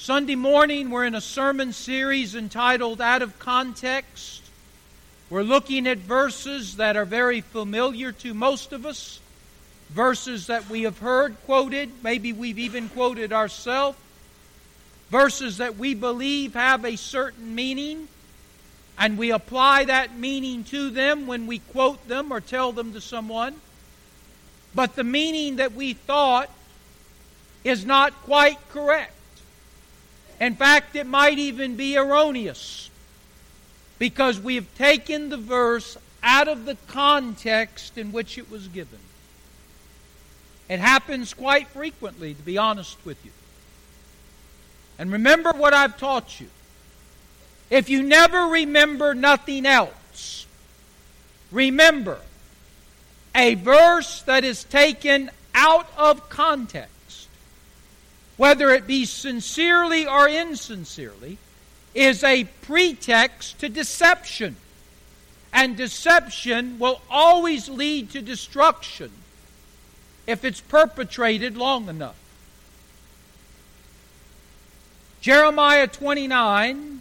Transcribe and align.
Sunday 0.00 0.36
morning, 0.36 0.90
we're 0.90 1.04
in 1.04 1.16
a 1.16 1.20
sermon 1.20 1.72
series 1.72 2.36
entitled 2.36 3.00
Out 3.00 3.20
of 3.20 3.38
Context. 3.40 4.42
We're 5.28 5.42
looking 5.42 5.86
at 5.88 5.98
verses 5.98 6.76
that 6.76 6.96
are 6.96 7.04
very 7.04 7.40
familiar 7.42 8.12
to 8.12 8.32
most 8.32 8.72
of 8.72 8.86
us, 8.86 9.20
verses 9.90 10.46
that 10.46 10.70
we 10.70 10.84
have 10.84 11.00
heard 11.00 11.36
quoted, 11.44 11.90
maybe 12.02 12.32
we've 12.32 12.60
even 12.60 12.88
quoted 12.88 13.32
ourselves, 13.32 13.98
verses 15.10 15.58
that 15.58 15.76
we 15.76 15.94
believe 15.94 16.54
have 16.54 16.84
a 16.84 16.96
certain 16.96 17.56
meaning, 17.56 18.06
and 18.98 19.18
we 19.18 19.32
apply 19.32 19.84
that 19.86 20.16
meaning 20.16 20.62
to 20.64 20.90
them 20.90 21.26
when 21.26 21.46
we 21.46 21.58
quote 21.58 22.06
them 22.08 22.32
or 22.32 22.40
tell 22.40 22.70
them 22.70 22.92
to 22.94 23.00
someone. 23.00 23.56
But 24.74 24.94
the 24.94 25.04
meaning 25.04 25.56
that 25.56 25.72
we 25.74 25.92
thought 25.92 26.48
is 27.64 27.84
not 27.84 28.14
quite 28.22 28.58
correct. 28.70 29.12
In 30.40 30.54
fact, 30.54 30.94
it 30.94 31.06
might 31.06 31.38
even 31.38 31.76
be 31.76 31.96
erroneous 31.96 32.90
because 33.98 34.38
we 34.38 34.54
have 34.54 34.72
taken 34.76 35.30
the 35.30 35.36
verse 35.36 35.96
out 36.22 36.48
of 36.48 36.64
the 36.64 36.76
context 36.86 37.98
in 37.98 38.12
which 38.12 38.38
it 38.38 38.50
was 38.50 38.68
given. 38.68 39.00
It 40.68 40.80
happens 40.80 41.34
quite 41.34 41.68
frequently, 41.68 42.34
to 42.34 42.42
be 42.42 42.58
honest 42.58 42.98
with 43.04 43.24
you. 43.24 43.32
And 44.98 45.10
remember 45.10 45.52
what 45.52 45.74
I've 45.74 45.96
taught 45.96 46.40
you. 46.40 46.48
If 47.70 47.88
you 47.88 48.02
never 48.02 48.46
remember 48.46 49.14
nothing 49.14 49.66
else, 49.66 50.46
remember 51.50 52.18
a 53.34 53.54
verse 53.54 54.22
that 54.22 54.44
is 54.44 54.64
taken 54.64 55.30
out 55.54 55.88
of 55.96 56.28
context 56.28 56.97
whether 58.38 58.70
it 58.70 58.86
be 58.86 59.04
sincerely 59.04 60.06
or 60.06 60.26
insincerely, 60.26 61.36
is 61.94 62.22
a 62.24 62.44
pretext 62.62 63.58
to 63.58 63.68
deception. 63.68 64.56
And 65.52 65.76
deception 65.76 66.78
will 66.78 67.02
always 67.10 67.68
lead 67.68 68.10
to 68.10 68.22
destruction 68.22 69.10
if 70.26 70.44
it's 70.44 70.60
perpetrated 70.60 71.56
long 71.56 71.88
enough. 71.88 72.14
Jeremiah 75.20 75.88
29, 75.88 77.00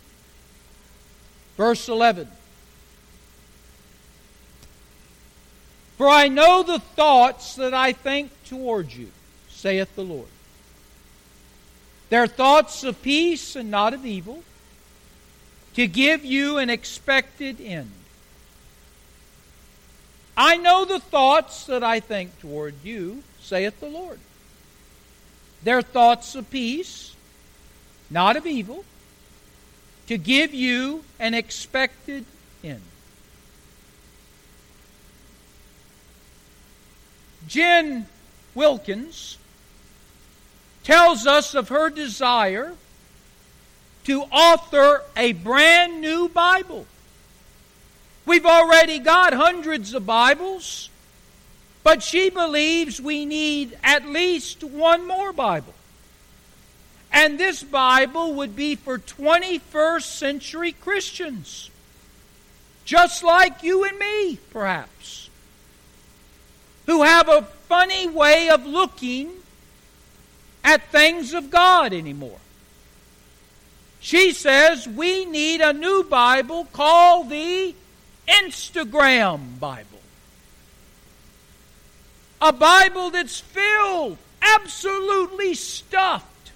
verse 1.55 1.87
11. 1.87 2.27
For 5.97 6.09
I 6.09 6.29
know 6.29 6.63
the 6.63 6.79
thoughts 6.79 7.55
that 7.55 7.75
I 7.75 7.93
think 7.93 8.31
toward 8.45 8.91
you, 8.91 9.11
saith 9.49 9.95
the 9.95 10.03
Lord 10.03 10.27
their 12.09 12.27
thoughts 12.27 12.83
of 12.83 13.01
peace 13.01 13.55
and 13.55 13.69
not 13.69 13.93
of 13.93 14.05
evil, 14.05 14.43
to 15.73 15.87
give 15.87 16.25
you 16.25 16.57
an 16.57 16.69
expected 16.69 17.61
end. 17.61 17.91
I 20.35 20.57
know 20.57 20.85
the 20.85 20.99
thoughts 20.99 21.65
that 21.65 21.83
I 21.83 21.99
think 21.99 22.39
toward 22.39 22.75
you, 22.83 23.23
saith 23.41 23.79
the 23.79 23.89
Lord. 23.89 24.19
Their 25.63 25.81
thoughts 25.81 26.35
of 26.35 26.49
peace, 26.49 27.15
not 28.09 28.37
of 28.37 28.45
evil, 28.45 28.85
to 30.07 30.17
give 30.17 30.53
you 30.53 31.03
an 31.19 31.33
expected 31.33 32.25
end. 32.63 32.81
Jen 37.47 38.07
Wilkins 38.55 39.37
tells 40.87 41.27
us 41.27 41.53
of 41.53 41.67
her 41.67 41.89
desire 41.89 42.73
to 44.05 44.21
author 44.21 45.03
a 45.17 45.33
brand 45.33 45.99
new 45.99 46.29
Bible. 46.29 46.85
We've 48.25 48.45
already 48.45 48.99
got 48.99 49.33
hundreds 49.33 49.93
of 49.93 50.05
Bibles, 50.05 50.89
but 51.83 52.01
she 52.01 52.29
believes 52.29 53.01
we 53.01 53.25
need 53.25 53.77
at 53.83 54.07
least 54.07 54.63
one 54.63 55.05
more 55.05 55.33
Bible. 55.33 55.73
And 57.11 57.37
this 57.37 57.63
Bible 57.63 58.35
would 58.35 58.55
be 58.55 58.75
for 58.75 58.97
21st 58.97 60.03
century 60.03 60.71
Christians, 60.71 61.69
just 62.85 63.25
like 63.25 63.61
you 63.61 63.83
and 63.83 63.99
me, 63.99 64.37
perhaps, 64.51 65.29
who 66.85 67.03
have 67.03 67.27
a 67.27 67.41
funny 67.41 68.07
way 68.07 68.47
of 68.47 68.65
looking 68.65 69.33
at 70.63 70.91
things 70.91 71.33
of 71.33 71.49
God 71.49 71.93
anymore. 71.93 72.39
She 73.99 74.31
says 74.31 74.87
we 74.87 75.25
need 75.25 75.61
a 75.61 75.73
new 75.73 76.03
Bible 76.03 76.65
called 76.71 77.29
the 77.29 77.75
Instagram 78.27 79.59
Bible. 79.59 79.99
A 82.41 82.53
Bible 82.53 83.09
that's 83.09 83.39
filled, 83.39 84.17
absolutely 84.41 85.55
stuffed 85.55 86.51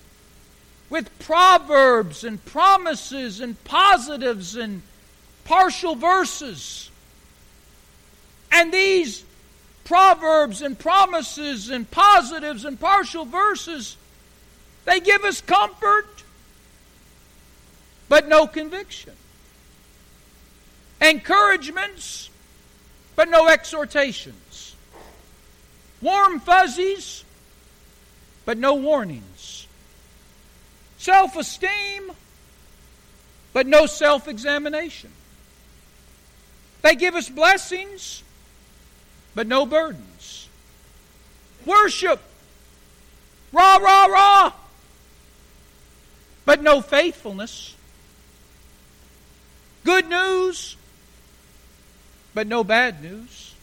with 0.89 1.17
proverbs 1.19 2.23
and 2.23 2.43
promises 2.45 3.39
and 3.39 3.61
positives 3.63 4.55
and 4.55 4.81
partial 5.45 5.95
verses. 5.95 6.91
And 8.51 8.71
these 8.73 9.23
proverbs 9.91 10.61
and 10.61 10.79
promises 10.79 11.69
and 11.69 11.91
positives 11.91 12.63
and 12.63 12.79
partial 12.79 13.25
verses 13.25 13.97
they 14.85 15.01
give 15.01 15.25
us 15.25 15.41
comfort, 15.41 16.23
but 18.07 18.29
no 18.29 18.47
conviction. 18.47 19.11
Encouragements, 21.01 22.29
but 23.17 23.27
no 23.27 23.49
exhortations. 23.49 24.75
Warm 26.01 26.39
fuzzies, 26.39 27.25
but 28.45 28.57
no 28.57 28.75
warnings. 28.75 29.67
Self 30.99 31.35
esteem, 31.35 32.13
but 33.51 33.67
no 33.67 33.87
self 33.87 34.29
examination. 34.29 35.11
They 36.81 36.95
give 36.95 37.13
us 37.13 37.29
blessings, 37.29 38.23
but 39.35 39.47
no 39.47 39.65
burdens. 39.65 40.47
Worship, 41.65 42.19
rah, 43.51 43.77
rah, 43.77 44.05
rah, 44.05 44.53
but 46.45 46.61
no 46.61 46.81
faithfulness. 46.81 47.75
Good 49.83 50.07
news, 50.07 50.75
but 52.33 52.47
no 52.47 52.63
bad 52.63 53.01
news. 53.01 53.55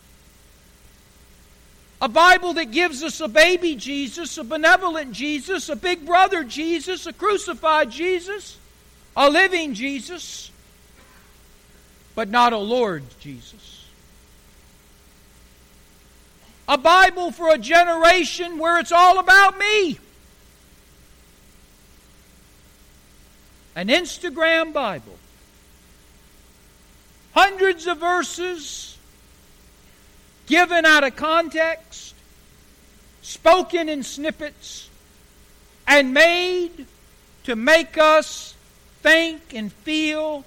A 2.00 2.08
Bible 2.08 2.52
that 2.54 2.70
gives 2.70 3.02
us 3.02 3.20
a 3.20 3.26
baby 3.26 3.74
Jesus, 3.74 4.38
a 4.38 4.44
benevolent 4.44 5.12
Jesus, 5.12 5.68
a 5.68 5.74
big 5.74 6.06
brother 6.06 6.44
Jesus, 6.44 7.06
a 7.06 7.12
crucified 7.12 7.90
Jesus, 7.90 8.56
a 9.16 9.28
living 9.28 9.74
Jesus, 9.74 10.52
but 12.14 12.28
not 12.28 12.52
a 12.52 12.58
Lord 12.58 13.02
Jesus. 13.18 13.77
A 16.68 16.76
Bible 16.78 17.30
for 17.30 17.48
a 17.48 17.58
generation 17.58 18.58
where 18.58 18.78
it's 18.78 18.92
all 18.92 19.18
about 19.18 19.58
me. 19.58 19.98
an 23.78 23.86
Instagram 23.86 24.72
Bible. 24.72 25.16
Hundreds 27.32 27.86
of 27.86 27.98
verses 27.98 28.98
given 30.46 30.84
out 30.84 31.04
of 31.04 31.14
context, 31.14 32.12
spoken 33.22 33.88
in 33.88 34.02
snippets, 34.02 34.90
and 35.86 36.12
made 36.12 36.86
to 37.44 37.54
make 37.54 37.96
us 37.96 38.56
think 39.00 39.54
and 39.54 39.72
feel 39.72 40.44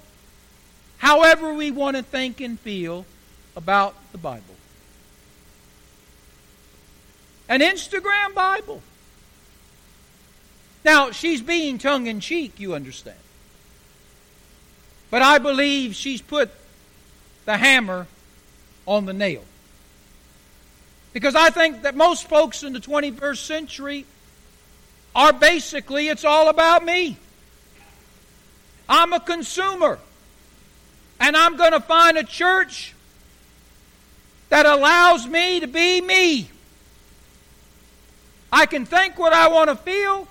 however 0.98 1.54
we 1.54 1.70
want 1.70 1.96
to 1.96 2.02
think 2.02 2.42
and 2.42 2.60
feel 2.60 3.06
about 3.56 3.94
the 4.12 4.18
Bible. 4.18 4.42
An 7.48 7.60
Instagram 7.60 8.34
Bible. 8.34 8.82
Now, 10.84 11.10
she's 11.10 11.40
being 11.40 11.78
tongue 11.78 12.06
in 12.06 12.20
cheek, 12.20 12.58
you 12.58 12.74
understand. 12.74 13.16
But 15.10 15.22
I 15.22 15.38
believe 15.38 15.94
she's 15.94 16.22
put 16.22 16.50
the 17.44 17.56
hammer 17.56 18.06
on 18.86 19.04
the 19.04 19.12
nail. 19.12 19.44
Because 21.12 21.34
I 21.34 21.50
think 21.50 21.82
that 21.82 21.94
most 21.94 22.28
folks 22.28 22.62
in 22.62 22.72
the 22.72 22.80
21st 22.80 23.36
century 23.36 24.06
are 25.14 25.32
basically, 25.32 26.08
it's 26.08 26.24
all 26.24 26.48
about 26.48 26.84
me. 26.84 27.16
I'm 28.88 29.12
a 29.12 29.20
consumer. 29.20 29.98
And 31.20 31.36
I'm 31.36 31.56
going 31.56 31.72
to 31.72 31.80
find 31.80 32.16
a 32.16 32.24
church 32.24 32.94
that 34.48 34.66
allows 34.66 35.26
me 35.26 35.60
to 35.60 35.66
be 35.66 36.00
me. 36.00 36.48
I 38.52 38.66
can 38.66 38.84
think 38.84 39.18
what 39.18 39.32
I 39.32 39.48
want 39.48 39.70
to 39.70 39.76
feel, 39.76 40.28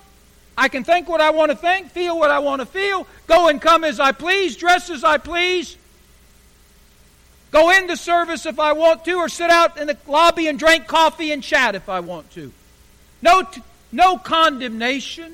I 0.56 0.68
can 0.68 0.84
think 0.84 1.08
what 1.08 1.20
I 1.20 1.30
want 1.30 1.50
to 1.50 1.56
think, 1.56 1.90
feel 1.90 2.16
what 2.16 2.30
I 2.30 2.38
want 2.38 2.60
to 2.60 2.66
feel, 2.66 3.06
go 3.26 3.48
and 3.48 3.60
come 3.60 3.82
as 3.82 3.98
I 3.98 4.12
please, 4.12 4.56
dress 4.56 4.90
as 4.90 5.02
I 5.02 5.18
please, 5.18 5.76
go 7.50 7.70
into 7.70 7.96
service 7.96 8.46
if 8.46 8.60
I 8.60 8.72
want 8.72 9.04
to, 9.06 9.14
or 9.14 9.28
sit 9.28 9.50
out 9.50 9.76
in 9.76 9.88
the 9.88 9.96
lobby 10.06 10.46
and 10.46 10.58
drink 10.58 10.86
coffee 10.86 11.32
and 11.32 11.42
chat 11.42 11.74
if 11.74 11.88
I 11.88 11.98
want 11.98 12.30
to. 12.32 12.52
No, 13.20 13.42
t- 13.42 13.62
no 13.90 14.18
condemnation, 14.18 15.32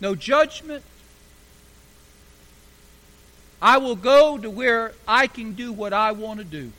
no 0.00 0.14
judgment. 0.14 0.84
I 3.60 3.78
will 3.78 3.96
go 3.96 4.38
to 4.38 4.50
where 4.50 4.92
I 5.06 5.26
can 5.26 5.52
do 5.52 5.72
what 5.72 5.92
I 5.92 6.12
want 6.12 6.38
to 6.38 6.44
do. 6.44 6.72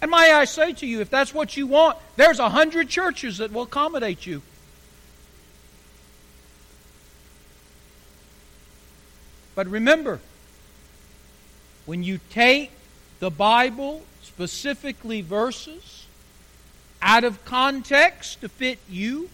And 0.00 0.10
may 0.10 0.32
I 0.32 0.44
say 0.44 0.72
to 0.74 0.86
you, 0.86 1.00
if 1.00 1.10
that's 1.10 1.32
what 1.32 1.56
you 1.56 1.66
want, 1.66 1.96
there's 2.16 2.38
a 2.38 2.50
hundred 2.50 2.88
churches 2.88 3.38
that 3.38 3.52
will 3.52 3.62
accommodate 3.62 4.26
you. 4.26 4.42
But 9.54 9.66
remember, 9.68 10.20
when 11.86 12.02
you 12.02 12.20
take 12.28 12.70
the 13.20 13.30
Bible, 13.30 14.02
specifically 14.22 15.22
verses, 15.22 16.06
out 17.00 17.24
of 17.24 17.42
context 17.46 18.42
to 18.42 18.50
fit 18.50 18.78
you, 18.88 19.30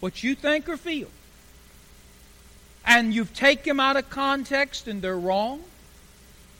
what 0.00 0.22
you 0.22 0.34
think 0.34 0.68
or 0.68 0.76
feel, 0.76 1.08
and 2.84 3.14
you've 3.14 3.34
taken 3.34 3.70
them 3.70 3.80
out 3.80 3.96
of 3.96 4.10
context 4.10 4.86
and 4.86 5.00
they're 5.00 5.18
wrong, 5.18 5.62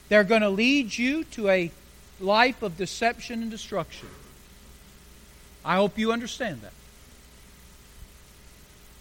they're 0.09 0.23
going 0.23 0.41
to 0.41 0.49
lead 0.49 0.97
you 0.97 1.23
to 1.25 1.49
a 1.49 1.71
life 2.19 2.61
of 2.63 2.77
deception 2.77 3.41
and 3.41 3.51
destruction. 3.51 4.07
I 5.63 5.75
hope 5.75 5.97
you 5.97 6.11
understand 6.11 6.61
that. 6.61 6.73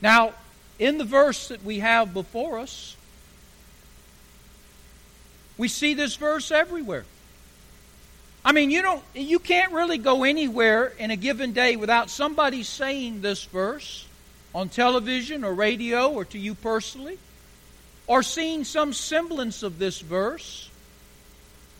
Now, 0.02 0.34
in 0.78 0.98
the 0.98 1.04
verse 1.04 1.48
that 1.48 1.64
we 1.64 1.78
have 1.78 2.12
before 2.12 2.58
us, 2.58 2.96
we 5.56 5.68
see 5.68 5.94
this 5.94 6.16
verse 6.16 6.50
everywhere. 6.50 7.04
I 8.44 8.52
mean, 8.52 8.70
you 8.70 8.82
don't 8.82 9.02
you 9.14 9.38
can't 9.38 9.72
really 9.72 9.98
go 9.98 10.22
anywhere 10.22 10.92
in 10.98 11.10
a 11.10 11.16
given 11.16 11.52
day 11.52 11.76
without 11.76 12.10
somebody 12.10 12.62
saying 12.62 13.20
this 13.20 13.44
verse 13.44 14.06
on 14.54 14.68
television 14.68 15.44
or 15.44 15.52
radio 15.52 16.10
or 16.12 16.24
to 16.26 16.38
you 16.38 16.54
personally 16.54 17.18
or 18.06 18.22
seeing 18.22 18.64
some 18.64 18.92
semblance 18.92 19.62
of 19.62 19.78
this 19.78 20.00
verse 20.00 20.70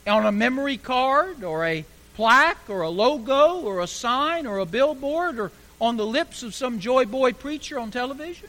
on 0.07 0.27
a 0.27 0.33
memory 0.33 0.77
card 0.77 1.43
or 1.43 1.65
a 1.65 1.85
plaque 2.15 2.69
or 2.69 2.83
a 2.83 2.89
logo 2.89 3.61
or 3.61 3.81
a 3.81 3.87
sign 3.87 4.47
or 4.47 4.59
a 4.59 4.67
billboard 4.67 5.39
or 5.39 5.53
on 5.81 5.97
the 5.97 6.07
lips 6.07 6.43
of 6.43 6.55
some 6.55 6.81
joy 6.81 7.05
boy 7.05 7.33
preacher 7.33 7.79
on 7.79 7.91
television. 7.91 8.49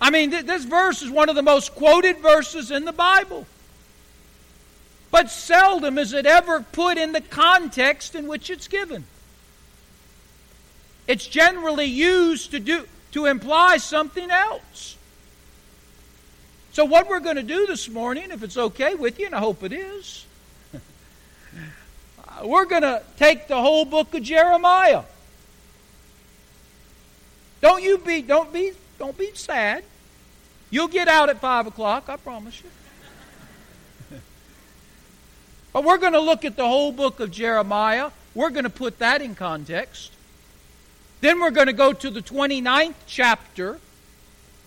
I 0.00 0.10
mean, 0.10 0.30
th- 0.30 0.46
this 0.46 0.64
verse 0.64 1.02
is 1.02 1.10
one 1.10 1.28
of 1.28 1.36
the 1.36 1.42
most 1.42 1.74
quoted 1.74 2.18
verses 2.18 2.70
in 2.70 2.84
the 2.84 2.92
Bible. 2.92 3.46
But 5.10 5.30
seldom 5.30 5.98
is 5.98 6.12
it 6.12 6.24
ever 6.24 6.60
put 6.60 6.96
in 6.96 7.12
the 7.12 7.20
context 7.20 8.14
in 8.14 8.26
which 8.26 8.50
it's 8.50 8.66
given. 8.66 9.04
It's 11.06 11.26
generally 11.26 11.84
used 11.84 12.52
to 12.52 12.60
do 12.60 12.86
to 13.12 13.26
imply 13.26 13.76
something 13.76 14.30
else. 14.30 14.96
So 16.72 16.86
what 16.86 17.06
we're 17.06 17.20
going 17.20 17.36
to 17.36 17.42
do 17.42 17.66
this 17.66 17.88
morning, 17.90 18.30
if 18.30 18.42
it's 18.42 18.56
okay 18.56 18.94
with 18.94 19.18
you, 19.18 19.26
and 19.26 19.34
I 19.34 19.40
hope 19.40 19.62
it 19.62 19.74
is, 19.74 20.24
we're 22.42 22.64
going 22.64 22.82
to 22.82 23.02
take 23.18 23.46
the 23.46 23.60
whole 23.60 23.84
book 23.84 24.14
of 24.14 24.22
Jeremiah. 24.22 25.02
Don't 27.60 27.82
you 27.82 27.98
be 27.98 28.22
don't 28.22 28.52
be 28.52 28.72
don't 28.98 29.16
be 29.16 29.30
sad. 29.34 29.84
You'll 30.70 30.88
get 30.88 31.08
out 31.08 31.28
at 31.28 31.40
5 31.40 31.66
o'clock, 31.66 32.08
I 32.08 32.16
promise 32.16 32.62
you. 32.62 34.18
but 35.74 35.84
we're 35.84 35.98
going 35.98 36.14
to 36.14 36.20
look 36.20 36.46
at 36.46 36.56
the 36.56 36.66
whole 36.66 36.90
book 36.90 37.20
of 37.20 37.30
Jeremiah. 37.30 38.10
We're 38.34 38.50
going 38.50 38.64
to 38.64 38.70
put 38.70 38.98
that 39.00 39.20
in 39.20 39.34
context. 39.34 40.12
Then 41.20 41.38
we're 41.38 41.50
going 41.50 41.66
to 41.66 41.74
go 41.74 41.92
to 41.92 42.10
the 42.10 42.22
29th 42.22 42.94
chapter 43.06 43.78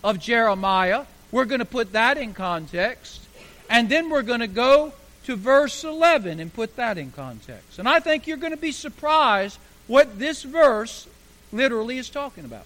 of 0.04 0.20
Jeremiah. 0.20 1.04
We're 1.30 1.44
going 1.44 1.60
to 1.60 1.64
put 1.64 1.92
that 1.92 2.18
in 2.18 2.34
context. 2.34 3.22
And 3.68 3.88
then 3.88 4.10
we're 4.10 4.22
going 4.22 4.40
to 4.40 4.46
go 4.46 4.92
to 5.24 5.36
verse 5.36 5.82
11 5.82 6.38
and 6.38 6.52
put 6.52 6.76
that 6.76 6.98
in 6.98 7.10
context. 7.10 7.78
And 7.78 7.88
I 7.88 8.00
think 8.00 8.26
you're 8.26 8.36
going 8.36 8.52
to 8.52 8.56
be 8.56 8.72
surprised 8.72 9.58
what 9.86 10.18
this 10.18 10.42
verse 10.42 11.08
literally 11.52 11.98
is 11.98 12.08
talking 12.08 12.44
about. 12.44 12.64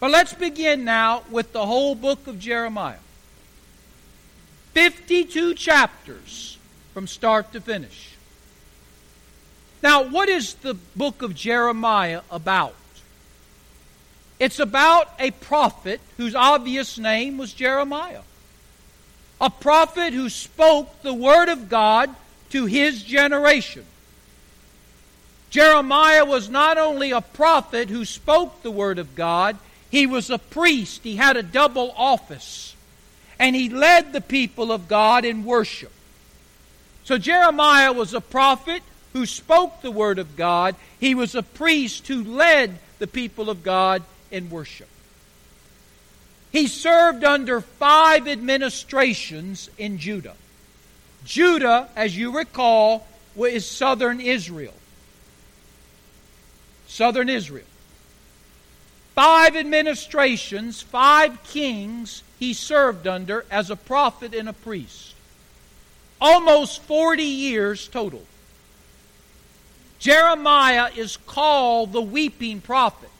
But 0.00 0.10
let's 0.10 0.34
begin 0.34 0.84
now 0.84 1.24
with 1.30 1.52
the 1.52 1.66
whole 1.66 1.94
book 1.94 2.26
of 2.26 2.38
Jeremiah 2.38 2.98
52 4.74 5.54
chapters 5.54 6.58
from 6.94 7.06
start 7.06 7.52
to 7.52 7.60
finish. 7.60 8.14
Now, 9.82 10.02
what 10.02 10.28
is 10.28 10.54
the 10.54 10.74
book 10.74 11.22
of 11.22 11.34
Jeremiah 11.34 12.22
about? 12.30 12.74
It's 14.38 14.60
about 14.60 15.08
a 15.18 15.32
prophet 15.32 16.00
whose 16.16 16.34
obvious 16.34 16.98
name 16.98 17.38
was 17.38 17.52
Jeremiah. 17.52 18.22
A 19.40 19.50
prophet 19.50 20.12
who 20.12 20.28
spoke 20.28 21.02
the 21.02 21.14
word 21.14 21.48
of 21.48 21.68
God 21.68 22.14
to 22.50 22.66
his 22.66 23.02
generation. 23.02 23.84
Jeremiah 25.50 26.24
was 26.24 26.48
not 26.48 26.78
only 26.78 27.10
a 27.10 27.20
prophet 27.20 27.88
who 27.88 28.04
spoke 28.04 28.62
the 28.62 28.70
word 28.70 28.98
of 28.98 29.14
God, 29.14 29.56
he 29.90 30.06
was 30.06 30.28
a 30.28 30.38
priest, 30.38 31.02
he 31.02 31.16
had 31.16 31.36
a 31.36 31.42
double 31.42 31.92
office, 31.96 32.76
and 33.38 33.56
he 33.56 33.70
led 33.70 34.12
the 34.12 34.20
people 34.20 34.70
of 34.70 34.88
God 34.88 35.24
in 35.24 35.44
worship. 35.44 35.92
So 37.04 37.16
Jeremiah 37.16 37.92
was 37.92 38.12
a 38.12 38.20
prophet 38.20 38.82
who 39.14 39.24
spoke 39.24 39.80
the 39.80 39.90
word 39.90 40.18
of 40.18 40.36
God, 40.36 40.76
he 41.00 41.14
was 41.14 41.34
a 41.34 41.42
priest 41.42 42.06
who 42.08 42.22
led 42.22 42.78
the 42.98 43.06
people 43.06 43.48
of 43.48 43.62
God 43.62 44.02
in 44.30 44.50
worship. 44.50 44.88
He 46.50 46.66
served 46.66 47.24
under 47.24 47.60
five 47.60 48.26
administrations 48.26 49.68
in 49.78 49.98
Judah. 49.98 50.34
Judah, 51.24 51.88
as 51.94 52.16
you 52.16 52.36
recall, 52.36 53.06
is 53.36 53.66
southern 53.66 54.20
Israel. 54.20 54.74
Southern 56.86 57.28
Israel 57.28 57.66
five 59.18 59.56
administrations, 59.56 60.80
five 60.80 61.42
kings 61.42 62.22
he 62.38 62.54
served 62.54 63.08
under 63.08 63.44
as 63.50 63.68
a 63.68 63.74
prophet 63.74 64.32
and 64.32 64.48
a 64.48 64.52
priest. 64.52 65.12
Almost 66.20 66.82
40 66.82 67.24
years 67.24 67.88
total. 67.88 68.22
Jeremiah 69.98 70.90
is 70.94 71.16
called 71.16 71.92
the 71.92 72.00
weeping 72.00 72.60
prophet 72.60 73.10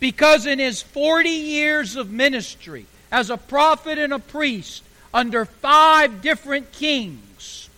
because 0.00 0.46
in 0.46 0.58
his 0.58 0.82
40 0.82 1.28
years 1.28 1.96
of 1.96 2.10
ministry 2.10 2.86
as 3.10 3.30
a 3.30 3.36
prophet 3.36 3.98
and 3.98 4.12
a 4.12 4.18
priest 4.18 4.82
under 5.12 5.44
five 5.44 6.20
different 6.20 6.72
kings, 6.72 7.68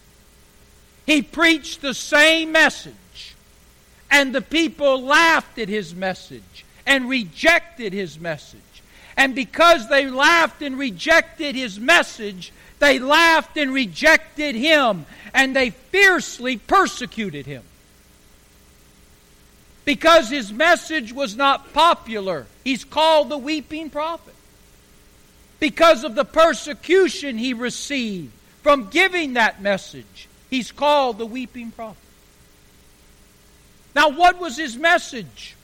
he 1.05 1.23
preached 1.23 1.83
the 1.83 1.95
same 1.95 2.53
message, 2.53 3.35
and 4.11 4.35
the 4.35 4.43
people 4.43 5.03
laughed 5.03 5.59
at 5.59 5.69
his 5.69 5.95
message 5.95 6.65
and 6.87 7.09
rejected 7.09 7.93
his 7.93 8.19
message. 8.19 8.61
And 9.17 9.35
because 9.35 9.89
they 9.89 10.07
laughed 10.09 10.63
and 10.63 10.79
rejected 10.79 11.55
his 11.55 11.79
message, 11.79 12.53
they 12.79 12.99
laughed 12.99 13.57
and 13.57 13.73
rejected 13.73 14.55
him, 14.55 15.07
and 15.33 15.55
they 15.55 15.71
fiercely 15.71 16.57
persecuted 16.57 17.47
him. 17.47 17.63
Because 19.87 20.29
his 20.29 20.53
message 20.53 21.15
was 21.15 21.35
not 21.35 21.73
popular, 21.73 22.47
he's 22.63 22.85
called 22.85 23.31
the 23.31 23.39
weeping 23.39 23.89
prophet. 23.89 24.35
Because 25.59 26.05
of 26.05 26.15
the 26.15 26.27
persecution 26.27 27.39
he 27.39 27.55
received 27.55 28.33
from 28.63 28.91
giving 28.91 29.33
that 29.35 29.63
message, 29.63 30.29
he's 30.51 30.71
called 30.71 31.17
the 31.17 31.25
weeping 31.25 31.71
prophet. 31.71 31.97
Now, 33.95 34.11
what 34.11 34.39
was 34.39 34.59
his 34.59 34.77
message? 34.77 35.57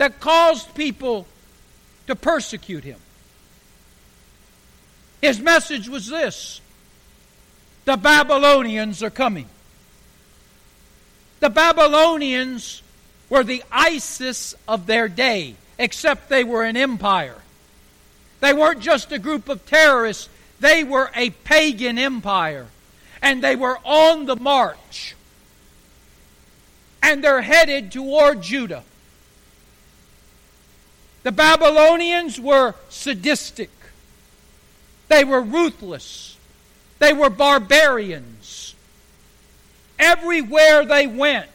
that 0.00 0.18
caused 0.18 0.74
people 0.74 1.26
to 2.06 2.16
persecute 2.16 2.84
him. 2.84 2.98
His 5.20 5.38
message 5.38 5.90
was 5.90 6.08
this 6.08 6.62
the 7.84 7.98
Babylonians 7.98 9.02
are 9.02 9.10
coming. 9.10 9.46
The 11.40 11.50
Babylonians 11.50 12.82
were 13.30 13.44
the 13.44 13.62
ISIS 13.72 14.54
of 14.68 14.86
their 14.86 15.08
day, 15.08 15.54
except 15.78 16.28
they 16.28 16.44
were 16.44 16.64
an 16.64 16.76
empire. 16.76 17.38
They 18.40 18.52
weren't 18.52 18.80
just 18.80 19.12
a 19.12 19.18
group 19.18 19.48
of 19.48 19.64
terrorists, 19.64 20.28
they 20.58 20.84
were 20.84 21.10
a 21.14 21.30
pagan 21.30 21.98
empire. 21.98 22.66
And 23.22 23.42
they 23.42 23.56
were 23.56 23.78
on 23.84 24.26
the 24.26 24.36
march. 24.36 25.14
And 27.02 27.22
they're 27.22 27.42
headed 27.42 27.92
toward 27.92 28.42
Judah. 28.42 28.82
The 31.22 31.32
Babylonians 31.32 32.40
were 32.40 32.74
sadistic. 32.88 33.70
They 35.08 35.24
were 35.24 35.42
ruthless. 35.42 36.38
They 36.98 37.12
were 37.12 37.30
barbarians. 37.30 38.74
Everywhere 39.98 40.84
they 40.86 41.06
went, 41.06 41.50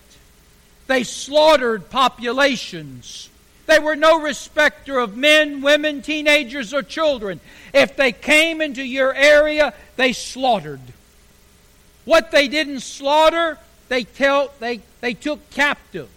they 0.87 1.03
slaughtered 1.03 1.89
populations. 1.89 3.29
They 3.65 3.79
were 3.79 3.95
no 3.95 4.21
respecter 4.21 4.99
of 4.99 5.17
men, 5.17 5.61
women, 5.61 6.01
teenagers, 6.01 6.73
or 6.73 6.83
children. 6.83 7.39
If 7.73 7.95
they 7.95 8.11
came 8.11 8.61
into 8.61 8.83
your 8.83 9.13
area, 9.13 9.73
they 9.95 10.13
slaughtered. 10.13 10.81
What 12.05 12.29
they 12.29 12.47
didn't 12.47 12.81
slaughter, 12.81 13.57
they, 13.89 14.03
tell, 14.03 14.51
they, 14.59 14.81
they 15.01 15.15
took 15.15 15.49
captive. 15.49 16.09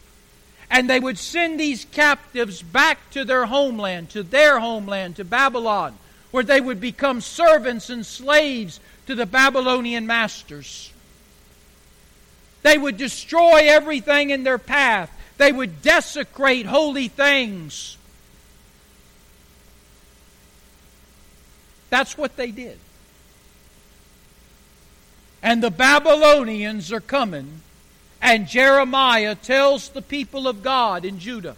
And 0.70 0.90
they 0.90 1.00
would 1.00 1.16
send 1.16 1.58
these 1.58 1.86
captives 1.86 2.60
back 2.60 3.10
to 3.12 3.24
their 3.24 3.46
homeland, 3.46 4.10
to 4.10 4.22
their 4.22 4.60
homeland, 4.60 5.16
to 5.16 5.24
Babylon, 5.24 5.96
where 6.30 6.44
they 6.44 6.60
would 6.60 6.78
become 6.78 7.22
servants 7.22 7.88
and 7.88 8.04
slaves 8.04 8.78
to 9.06 9.14
the 9.14 9.24
Babylonian 9.24 10.06
masters. 10.06 10.92
They 12.62 12.76
would 12.76 12.96
destroy 12.96 13.62
everything 13.68 14.30
in 14.30 14.42
their 14.42 14.58
path. 14.58 15.10
They 15.36 15.52
would 15.52 15.82
desecrate 15.82 16.66
holy 16.66 17.08
things. 17.08 17.96
That's 21.90 22.18
what 22.18 22.36
they 22.36 22.50
did. 22.50 22.78
And 25.42 25.62
the 25.62 25.70
Babylonians 25.70 26.92
are 26.92 27.00
coming, 27.00 27.62
and 28.20 28.48
Jeremiah 28.48 29.36
tells 29.36 29.88
the 29.90 30.02
people 30.02 30.48
of 30.48 30.62
God 30.62 31.04
in 31.04 31.20
Judah, 31.20 31.56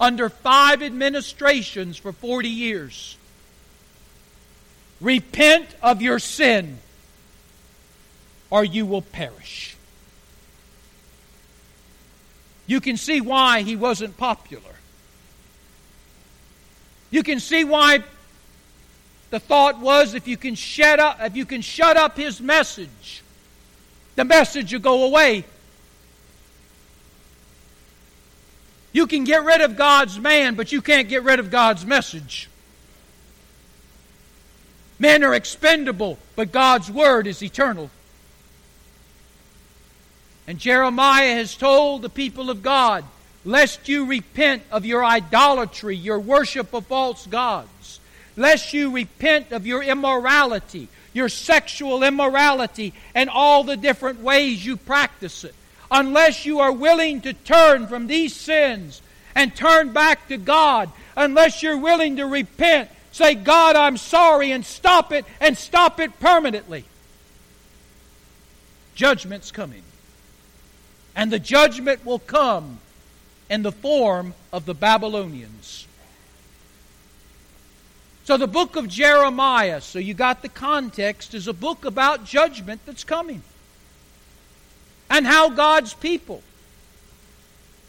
under 0.00 0.28
five 0.28 0.82
administrations 0.82 1.96
for 1.96 2.12
40 2.12 2.48
years, 2.48 3.16
repent 5.00 5.68
of 5.80 6.02
your 6.02 6.18
sin, 6.18 6.78
or 8.50 8.64
you 8.64 8.84
will 8.84 9.02
perish. 9.02 9.69
You 12.70 12.80
can 12.80 12.96
see 12.96 13.20
why 13.20 13.62
he 13.62 13.74
wasn't 13.74 14.16
popular. 14.16 14.62
You 17.10 17.24
can 17.24 17.40
see 17.40 17.64
why 17.64 18.04
the 19.30 19.40
thought 19.40 19.80
was 19.80 20.14
if 20.14 20.28
you 20.28 20.36
can 20.36 20.54
shut 20.54 21.00
up 21.00 21.18
if 21.20 21.34
you 21.34 21.44
can 21.44 21.62
shut 21.62 21.96
up 21.96 22.16
his 22.16 22.40
message, 22.40 23.24
the 24.14 24.24
message 24.24 24.72
will 24.72 24.78
go 24.78 25.02
away. 25.02 25.44
You 28.92 29.08
can 29.08 29.24
get 29.24 29.44
rid 29.44 29.62
of 29.62 29.76
God's 29.76 30.20
man, 30.20 30.54
but 30.54 30.70
you 30.70 30.80
can't 30.80 31.08
get 31.08 31.24
rid 31.24 31.40
of 31.40 31.50
God's 31.50 31.84
message. 31.84 32.48
Men 34.96 35.24
are 35.24 35.34
expendable, 35.34 36.18
but 36.36 36.52
God's 36.52 36.88
word 36.88 37.26
is 37.26 37.42
eternal. 37.42 37.90
And 40.46 40.58
Jeremiah 40.58 41.34
has 41.36 41.54
told 41.54 42.02
the 42.02 42.08
people 42.08 42.50
of 42.50 42.62
God, 42.62 43.04
lest 43.44 43.88
you 43.88 44.06
repent 44.06 44.62
of 44.70 44.84
your 44.84 45.04
idolatry, 45.04 45.96
your 45.96 46.18
worship 46.18 46.74
of 46.74 46.86
false 46.86 47.26
gods, 47.26 48.00
lest 48.36 48.72
you 48.72 48.90
repent 48.90 49.52
of 49.52 49.66
your 49.66 49.82
immorality, 49.82 50.88
your 51.12 51.28
sexual 51.28 52.02
immorality, 52.02 52.92
and 53.14 53.30
all 53.30 53.64
the 53.64 53.76
different 53.76 54.20
ways 54.20 54.64
you 54.64 54.76
practice 54.76 55.44
it. 55.44 55.54
Unless 55.90 56.46
you 56.46 56.60
are 56.60 56.72
willing 56.72 57.20
to 57.22 57.32
turn 57.32 57.86
from 57.86 58.06
these 58.06 58.34
sins 58.34 59.02
and 59.34 59.54
turn 59.54 59.92
back 59.92 60.28
to 60.28 60.36
God, 60.36 60.90
unless 61.16 61.62
you're 61.62 61.78
willing 61.78 62.16
to 62.16 62.26
repent, 62.26 62.90
say, 63.12 63.34
God, 63.34 63.76
I'm 63.76 63.96
sorry, 63.96 64.52
and 64.52 64.64
stop 64.64 65.12
it, 65.12 65.24
and 65.40 65.56
stop 65.56 65.98
it 66.00 66.18
permanently. 66.20 66.84
Judgment's 68.94 69.50
coming. 69.50 69.82
And 71.20 71.30
the 71.30 71.38
judgment 71.38 72.06
will 72.06 72.18
come 72.18 72.78
in 73.50 73.60
the 73.60 73.72
form 73.72 74.32
of 74.54 74.64
the 74.64 74.72
Babylonians. 74.72 75.86
So, 78.24 78.38
the 78.38 78.46
book 78.46 78.76
of 78.76 78.88
Jeremiah, 78.88 79.82
so 79.82 79.98
you 79.98 80.14
got 80.14 80.40
the 80.40 80.48
context, 80.48 81.34
is 81.34 81.46
a 81.46 81.52
book 81.52 81.84
about 81.84 82.24
judgment 82.24 82.80
that's 82.86 83.04
coming. 83.04 83.42
And 85.10 85.26
how 85.26 85.50
God's 85.50 85.92
people 85.92 86.42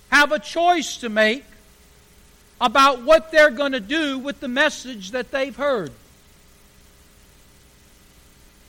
have 0.09 0.33
a 0.33 0.39
choice 0.39 0.97
to 0.97 1.07
make 1.07 1.45
about 2.59 3.01
what 3.03 3.31
they're 3.31 3.49
going 3.49 3.71
to 3.71 3.79
do 3.79 4.19
with 4.19 4.41
the 4.41 4.49
message 4.49 5.11
that 5.11 5.31
they've 5.31 5.55
heard. 5.55 5.93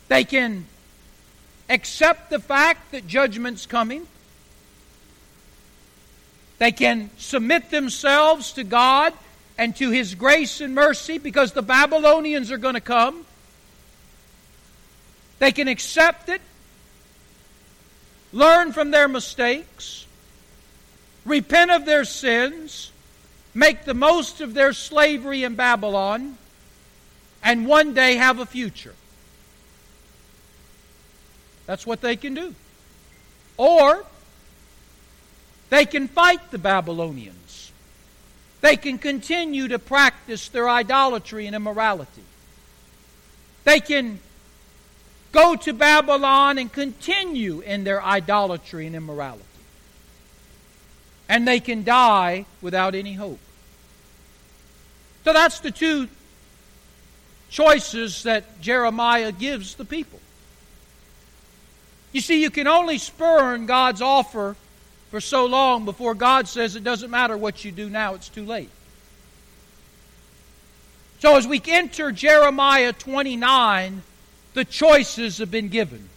They 0.06 0.22
can 0.22 0.66
accept 1.68 2.30
the 2.30 2.38
fact 2.38 2.92
that 2.92 3.08
judgment's 3.08 3.66
coming, 3.66 4.06
they 6.62 6.70
can 6.70 7.10
submit 7.18 7.70
themselves 7.72 8.52
to 8.52 8.62
God 8.62 9.12
and 9.58 9.74
to 9.74 9.90
His 9.90 10.14
grace 10.14 10.60
and 10.60 10.76
mercy 10.76 11.18
because 11.18 11.50
the 11.50 11.60
Babylonians 11.60 12.52
are 12.52 12.56
going 12.56 12.74
to 12.74 12.80
come. 12.80 13.26
They 15.40 15.50
can 15.50 15.66
accept 15.66 16.28
it, 16.28 16.40
learn 18.32 18.72
from 18.72 18.92
their 18.92 19.08
mistakes, 19.08 20.06
repent 21.24 21.72
of 21.72 21.84
their 21.84 22.04
sins, 22.04 22.92
make 23.54 23.84
the 23.84 23.92
most 23.92 24.40
of 24.40 24.54
their 24.54 24.72
slavery 24.72 25.42
in 25.42 25.56
Babylon, 25.56 26.38
and 27.42 27.66
one 27.66 27.92
day 27.92 28.14
have 28.14 28.38
a 28.38 28.46
future. 28.46 28.94
That's 31.66 31.84
what 31.84 32.02
they 32.02 32.14
can 32.14 32.34
do. 32.34 32.54
Or 33.56 34.06
they 35.72 35.86
can 35.86 36.06
fight 36.06 36.50
the 36.50 36.58
Babylonians. 36.58 37.72
They 38.60 38.76
can 38.76 38.98
continue 38.98 39.68
to 39.68 39.78
practice 39.78 40.50
their 40.50 40.68
idolatry 40.68 41.46
and 41.46 41.56
immorality. 41.56 42.24
They 43.64 43.80
can 43.80 44.18
go 45.32 45.56
to 45.56 45.72
Babylon 45.72 46.58
and 46.58 46.70
continue 46.70 47.60
in 47.60 47.84
their 47.84 48.02
idolatry 48.02 48.86
and 48.86 48.94
immorality. 48.94 49.46
And 51.26 51.48
they 51.48 51.58
can 51.58 51.84
die 51.84 52.44
without 52.60 52.94
any 52.94 53.14
hope. 53.14 53.40
So 55.24 55.32
that's 55.32 55.60
the 55.60 55.70
two 55.70 56.06
choices 57.48 58.24
that 58.24 58.60
Jeremiah 58.60 59.32
gives 59.32 59.76
the 59.76 59.86
people. 59.86 60.20
You 62.12 62.20
see, 62.20 62.42
you 62.42 62.50
can 62.50 62.66
only 62.66 62.98
spurn 62.98 63.64
God's 63.64 64.02
offer 64.02 64.54
for 65.12 65.20
so 65.20 65.44
long 65.44 65.84
before 65.84 66.14
God 66.14 66.48
says 66.48 66.74
it 66.74 66.82
doesn't 66.82 67.10
matter 67.10 67.36
what 67.36 67.66
you 67.66 67.70
do 67.70 67.90
now, 67.90 68.14
it's 68.14 68.30
too 68.30 68.46
late. 68.46 68.70
So 71.18 71.36
as 71.36 71.46
we 71.46 71.60
enter 71.68 72.12
Jeremiah 72.12 72.94
29, 72.94 74.02
the 74.54 74.64
choices 74.64 75.36
have 75.36 75.50
been 75.50 75.68
given. 75.68 76.08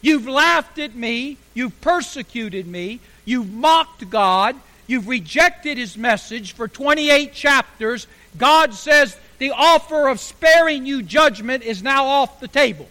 You've 0.00 0.28
laughed 0.28 0.78
at 0.78 0.94
me, 0.94 1.38
you've 1.52 1.78
persecuted 1.80 2.68
me, 2.68 3.00
you've 3.24 3.52
mocked 3.52 4.08
God, 4.08 4.54
you've 4.86 5.08
rejected 5.08 5.76
His 5.76 5.98
message 5.98 6.52
for 6.52 6.68
28 6.68 7.32
chapters. 7.32 8.06
God 8.38 8.74
says 8.74 9.16
the 9.38 9.50
offer 9.50 10.06
of 10.06 10.20
sparing 10.20 10.86
you 10.86 11.02
judgment 11.02 11.64
is 11.64 11.82
now 11.82 12.06
off 12.06 12.38
the 12.38 12.46
table. 12.46 12.88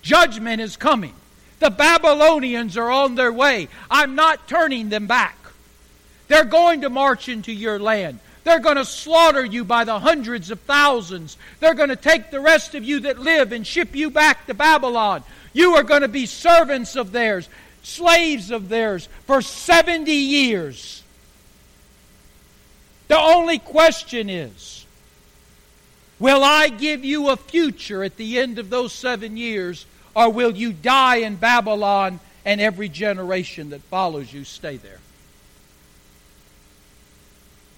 Judgment 0.00 0.62
is 0.62 0.78
coming. 0.78 1.12
The 1.64 1.70
Babylonians 1.70 2.76
are 2.76 2.90
on 2.90 3.14
their 3.14 3.32
way. 3.32 3.68
I'm 3.90 4.14
not 4.14 4.46
turning 4.48 4.90
them 4.90 5.06
back. 5.06 5.38
They're 6.28 6.44
going 6.44 6.82
to 6.82 6.90
march 6.90 7.30
into 7.30 7.54
your 7.54 7.78
land. 7.78 8.18
They're 8.44 8.58
going 8.58 8.76
to 8.76 8.84
slaughter 8.84 9.42
you 9.42 9.64
by 9.64 9.84
the 9.84 9.98
hundreds 9.98 10.50
of 10.50 10.60
thousands. 10.60 11.38
They're 11.60 11.72
going 11.72 11.88
to 11.88 11.96
take 11.96 12.30
the 12.30 12.40
rest 12.40 12.74
of 12.74 12.84
you 12.84 13.00
that 13.00 13.18
live 13.18 13.52
and 13.52 13.66
ship 13.66 13.96
you 13.96 14.10
back 14.10 14.46
to 14.46 14.52
Babylon. 14.52 15.22
You 15.54 15.76
are 15.76 15.82
going 15.82 16.02
to 16.02 16.08
be 16.08 16.26
servants 16.26 16.96
of 16.96 17.12
theirs, 17.12 17.48
slaves 17.82 18.50
of 18.50 18.68
theirs 18.68 19.08
for 19.24 19.40
70 19.40 20.12
years. 20.12 21.02
The 23.08 23.18
only 23.18 23.58
question 23.58 24.28
is 24.28 24.84
will 26.18 26.44
I 26.44 26.68
give 26.68 27.06
you 27.06 27.30
a 27.30 27.38
future 27.38 28.04
at 28.04 28.18
the 28.18 28.38
end 28.38 28.58
of 28.58 28.68
those 28.68 28.92
seven 28.92 29.38
years, 29.38 29.86
or 30.14 30.30
will 30.30 30.52
you 30.52 30.72
die 30.72 31.16
in 31.16 31.36
Babylon 31.36 32.20
and 32.44 32.60
every 32.60 32.88
generation 32.88 33.70
that 33.70 33.82
follows 33.82 34.32
you 34.32 34.44
stay 34.44 34.76
there? 34.76 34.98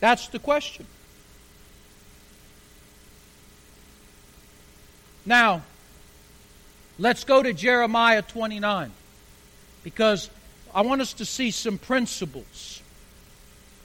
That's 0.00 0.28
the 0.28 0.38
question. 0.38 0.86
Now, 5.24 5.62
let's 6.98 7.24
go 7.24 7.42
to 7.42 7.52
Jeremiah 7.52 8.22
29 8.22 8.92
because 9.82 10.30
I 10.74 10.82
want 10.82 11.00
us 11.00 11.14
to 11.14 11.24
see 11.24 11.50
some 11.50 11.78
principles 11.78 12.82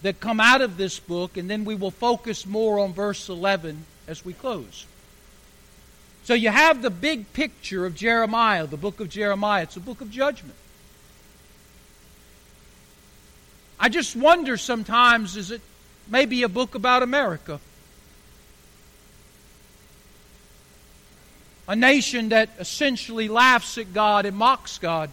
that 0.01 0.19
come 0.19 0.39
out 0.39 0.61
of 0.61 0.77
this 0.77 0.99
book, 0.99 1.37
and 1.37 1.49
then 1.49 1.63
we 1.63 1.75
will 1.75 1.91
focus 1.91 2.45
more 2.45 2.79
on 2.79 2.93
verse 2.93 3.29
11 3.29 3.85
as 4.07 4.25
we 4.25 4.33
close. 4.33 4.85
So 6.23 6.33
you 6.33 6.49
have 6.49 6.81
the 6.81 6.89
big 6.89 7.33
picture 7.33 7.85
of 7.85 7.95
Jeremiah, 7.95 8.67
the 8.67 8.77
book 8.77 8.99
of 8.99 9.09
Jeremiah. 9.09 9.63
It's 9.63 9.75
a 9.75 9.81
book 9.81 10.01
of 10.01 10.11
judgment. 10.11 10.55
I 13.79 13.89
just 13.89 14.15
wonder 14.15 14.57
sometimes 14.57 15.35
is 15.35 15.49
it 15.49 15.61
maybe 16.07 16.43
a 16.43 16.49
book 16.49 16.75
about 16.75 17.01
America? 17.01 17.59
A 21.67 21.75
nation 21.75 22.29
that 22.29 22.49
essentially 22.59 23.27
laughs 23.27 23.79
at 23.79 23.93
God 23.93 24.27
and 24.27 24.37
mocks 24.37 24.77
God. 24.77 25.09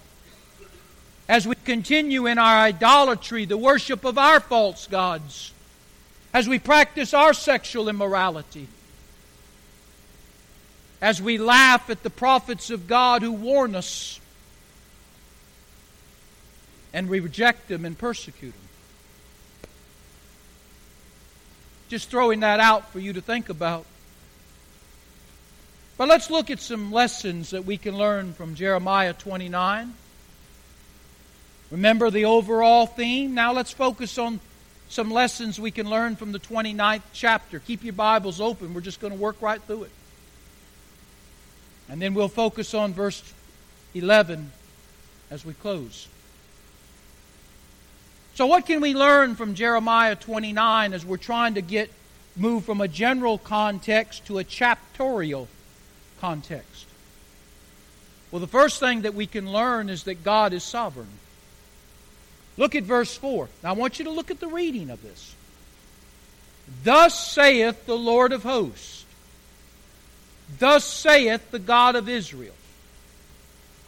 As 1.29 1.47
we 1.47 1.55
continue 1.65 2.27
in 2.27 2.39
our 2.39 2.59
idolatry, 2.59 3.47
the 3.47 3.57
worship 3.57 4.05
of 4.05 4.19
our 4.19 4.41
false 4.41 4.87
gods, 4.87 5.53
as 6.35 6.49
we 6.49 6.59
practice 6.59 7.15
our 7.15 7.33
sexual 7.33 7.89
immorality, 7.89 8.67
as 11.01 11.23
we 11.23 11.39
laugh 11.39 11.91
at 11.91 12.03
the 12.03 12.11
prophets 12.11 12.71
of 12.71 12.87
God 12.87 13.23
who 13.23 13.33
warn 13.33 13.75
us 13.75 14.21
and 16.93 17.09
we 17.09 17.21
reject 17.21 17.69
them 17.69 17.85
and 17.85 17.97
persecute 17.97 18.53
them. 18.53 18.69
Just 21.89 22.11
throwing 22.11 22.41
that 22.41 22.61
out 22.61 22.91
for 22.91 22.99
you 22.99 23.13
to 23.15 23.21
think 23.21 23.49
about. 23.49 23.87
But 25.97 26.09
let's 26.09 26.31
look 26.31 26.51
at 26.51 26.61
some 26.61 26.93
lessons 26.93 27.51
that 27.51 27.65
we 27.65 27.77
can 27.77 27.97
learn 27.97 28.33
from 28.33 28.55
Jeremiah 28.55 29.13
29. 29.13 29.95
Remember 31.71 32.11
the 32.11 32.25
overall 32.25 32.87
theme? 32.87 33.35
Now 33.35 33.53
let's 33.53 33.73
focus 33.73 34.17
on 34.19 34.41
some 34.89 35.11
lessons 35.11 35.59
we 35.59 35.71
can 35.71 35.89
learn 35.89 36.17
from 36.17 36.33
the 36.33 36.39
29th 36.39 37.03
chapter. 37.13 37.59
Keep 37.59 37.85
your 37.85 37.93
Bibles 37.93 38.41
open. 38.41 38.75
We're 38.75 38.81
just 38.81 39.01
going 39.01 39.13
to 39.13 39.19
work 39.19 39.43
right 39.43 39.61
through 39.63 39.85
it. 39.85 39.91
And 41.89 42.01
then 42.01 42.15
we'll 42.15 42.29
focus 42.29 42.75
on 42.75 42.93
verse 42.93 43.23
11 43.95 44.53
as 45.31 45.45
we 45.45 45.55
close. 45.55 46.09
So, 48.35 48.47
what 48.47 48.67
can 48.67 48.81
we 48.81 48.95
learn 48.95 49.35
from 49.35 49.55
Jeremiah 49.55 50.15
29 50.15 50.93
as 50.93 51.05
we're 51.05 51.17
trying 51.17 51.55
to 51.55 51.61
get 51.61 51.91
move 52.37 52.65
from 52.65 52.81
a 52.81 52.89
general 52.89 53.37
context 53.37 54.27
to 54.27 54.39
a 54.39 54.45
chaptorial 54.45 55.49
context? 56.21 56.87
Well, 58.31 58.41
the 58.41 58.47
first 58.47 58.79
thing 58.79 59.03
that 59.03 59.15
we 59.15 59.27
can 59.27 59.51
learn 59.51 59.89
is 59.89 60.05
that 60.05 60.23
God 60.23 60.53
is 60.53 60.63
sovereign. 60.63 61.09
Look 62.57 62.75
at 62.75 62.85
verse 62.85 63.17
4. 63.17 63.49
Now, 63.63 63.71
I 63.71 63.73
want 63.73 63.99
you 63.99 64.05
to 64.05 64.11
look 64.11 64.31
at 64.31 64.41
the 64.41 64.49
reading 64.49 64.91
of 64.91 65.03
this. 65.03 65.35
Thus 66.85 67.33
saith 67.33 67.87
the 67.87 67.97
Lord 67.97 68.33
of 68.33 68.43
hosts, 68.43 68.98
Thus 70.59 70.85
saith 70.85 71.51
the 71.51 71.59
God 71.59 71.97
of 71.97 72.09
Israel, 72.09 72.55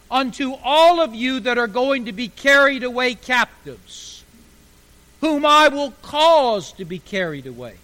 unto 0.09 0.53
all 0.63 0.99
of 0.99 1.15
you 1.15 1.39
that 1.41 1.57
are 1.57 1.67
going 1.67 2.05
to 2.05 2.11
be 2.11 2.27
carried 2.27 2.83
away 2.83 3.15
captives 3.15 4.11
whom 5.21 5.45
I 5.45 5.69
will 5.69 5.91
cause 6.01 6.73
to 6.73 6.85
be 6.85 6.99
carried 6.99 7.45
away 7.45 7.75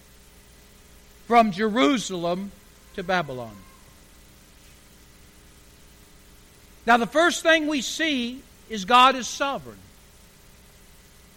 from 1.26 1.52
Jerusalem 1.52 2.50
to 2.96 3.02
Babylon. 3.02 3.54
Now, 6.84 6.96
the 6.96 7.06
first 7.06 7.42
thing 7.42 7.68
we 7.68 7.80
see 7.80 8.42
is 8.68 8.84
God 8.84 9.14
is 9.14 9.28
sovereign. 9.28 9.78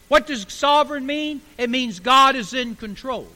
What 0.07 0.27
does 0.27 0.45
sovereign 0.49 1.05
mean? 1.05 1.41
It 1.57 1.69
means 1.69 1.99
God 1.99 2.35
is 2.35 2.53
in 2.53 2.75
control. 2.75 3.27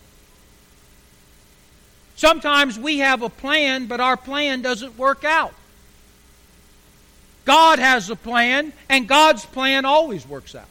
Sometimes 2.15 2.79
we 2.79 2.99
have 2.99 3.21
a 3.21 3.29
plan, 3.29 3.87
but 3.87 3.99
our 3.99 4.17
plan 4.17 4.61
doesn't 4.61 4.97
work 4.97 5.23
out. 5.23 5.53
God 7.43 7.77
has 7.79 8.09
a 8.09 8.15
plan, 8.15 8.73
and 8.89 9.07
God's 9.07 9.45
plan 9.45 9.85
always 9.85 10.27
works 10.27 10.55
out. 10.55 10.67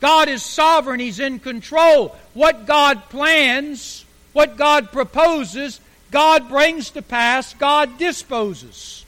God 0.00 0.28
is 0.28 0.42
sovereign, 0.42 1.00
He's 1.00 1.18
in 1.18 1.38
control. 1.38 2.14
What 2.34 2.66
God 2.66 3.08
plans, 3.08 4.04
what 4.32 4.56
God 4.56 4.92
proposes, 4.92 5.80
God 6.10 6.48
brings 6.48 6.90
to 6.90 7.02
pass, 7.02 7.54
God 7.54 7.98
disposes. 7.98 9.04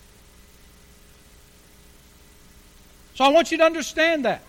So 3.14 3.24
I 3.24 3.28
want 3.28 3.50
you 3.50 3.58
to 3.58 3.64
understand 3.64 4.24
that. 4.24 4.42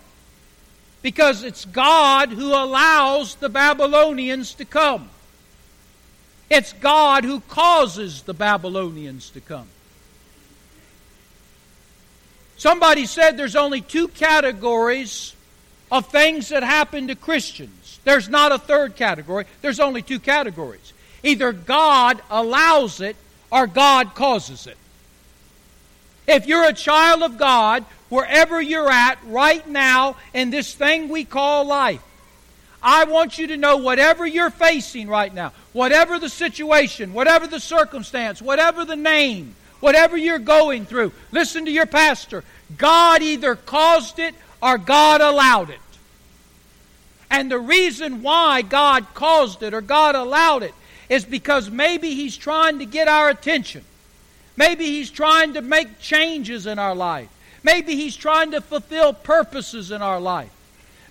Because 1.00 1.44
it's 1.44 1.64
God 1.64 2.30
who 2.30 2.48
allows 2.48 3.36
the 3.36 3.48
Babylonians 3.48 4.54
to 4.54 4.64
come. 4.64 5.08
It's 6.50 6.72
God 6.74 7.24
who 7.24 7.40
causes 7.40 8.22
the 8.22 8.34
Babylonians 8.34 9.30
to 9.30 9.40
come. 9.40 9.68
Somebody 12.56 13.06
said 13.06 13.36
there's 13.36 13.56
only 13.56 13.80
two 13.80 14.08
categories 14.08 15.34
of 15.92 16.06
things 16.06 16.48
that 16.48 16.62
happen 16.62 17.08
to 17.08 17.14
Christians. 17.14 18.00
There's 18.04 18.28
not 18.28 18.52
a 18.52 18.58
third 18.58 18.96
category, 18.96 19.44
there's 19.62 19.80
only 19.80 20.02
two 20.02 20.18
categories. 20.18 20.92
Either 21.22 21.52
God 21.52 22.20
allows 22.30 23.00
it 23.00 23.16
or 23.50 23.66
God 23.66 24.14
causes 24.14 24.66
it. 24.66 24.76
If 26.26 26.46
you're 26.46 26.68
a 26.68 26.74
child 26.74 27.22
of 27.22 27.38
God, 27.38 27.84
wherever 28.08 28.60
you're 28.60 28.90
at 28.90 29.18
right 29.24 29.66
now 29.66 30.16
in 30.34 30.50
this 30.50 30.74
thing 30.74 31.08
we 31.08 31.24
call 31.24 31.64
life, 31.64 32.02
I 32.82 33.04
want 33.04 33.38
you 33.38 33.48
to 33.48 33.56
know 33.56 33.78
whatever 33.78 34.26
you're 34.26 34.50
facing 34.50 35.08
right 35.08 35.32
now, 35.32 35.52
whatever 35.72 36.18
the 36.18 36.28
situation, 36.28 37.12
whatever 37.12 37.46
the 37.46 37.60
circumstance, 37.60 38.40
whatever 38.40 38.84
the 38.84 38.96
name, 38.96 39.54
whatever 39.80 40.16
you're 40.16 40.38
going 40.38 40.86
through, 40.86 41.12
listen 41.32 41.64
to 41.64 41.70
your 41.70 41.86
pastor. 41.86 42.44
God 42.76 43.22
either 43.22 43.56
caused 43.56 44.18
it 44.18 44.34
or 44.62 44.78
God 44.78 45.20
allowed 45.20 45.70
it. 45.70 45.80
And 47.30 47.50
the 47.50 47.58
reason 47.58 48.22
why 48.22 48.62
God 48.62 49.06
caused 49.14 49.62
it 49.62 49.74
or 49.74 49.80
God 49.80 50.14
allowed 50.14 50.62
it 50.62 50.74
is 51.08 51.24
because 51.24 51.70
maybe 51.70 52.14
He's 52.14 52.36
trying 52.36 52.78
to 52.78 52.86
get 52.86 53.08
our 53.08 53.28
attention. 53.28 53.84
Maybe 54.56 54.84
He's 54.84 55.10
trying 55.10 55.54
to 55.54 55.62
make 55.62 55.98
changes 55.98 56.66
in 56.66 56.78
our 56.78 56.94
life. 56.94 57.28
Maybe 57.62 57.96
He's 57.96 58.16
trying 58.16 58.52
to 58.52 58.60
fulfill 58.60 59.12
purposes 59.12 59.90
in 59.90 60.00
our 60.00 60.20
life. 60.20 60.50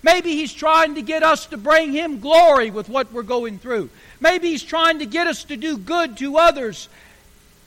Maybe 0.02 0.32
He's 0.32 0.52
trying 0.52 0.94
to 0.94 1.02
get 1.02 1.22
us 1.22 1.46
to 1.46 1.56
bring 1.56 1.92
Him 1.92 2.20
glory 2.20 2.70
with 2.70 2.88
what 2.88 3.12
we're 3.12 3.22
going 3.22 3.58
through. 3.58 3.90
Maybe 4.20 4.50
He's 4.50 4.62
trying 4.62 5.00
to 5.00 5.06
get 5.06 5.26
us 5.26 5.44
to 5.44 5.56
do 5.56 5.76
good 5.76 6.16
to 6.18 6.38
others 6.38 6.88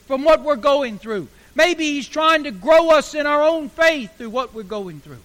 from 0.06 0.24
what 0.24 0.42
we're 0.42 0.56
going 0.56 0.98
through. 0.98 1.28
Maybe 1.54 1.92
He's 1.92 2.08
trying 2.08 2.44
to 2.44 2.50
grow 2.50 2.90
us 2.90 3.14
in 3.14 3.26
our 3.26 3.42
own 3.42 3.68
faith 3.68 4.16
through 4.16 4.30
what 4.30 4.54
we're 4.54 4.62
going 4.62 5.00
through. 5.00 5.20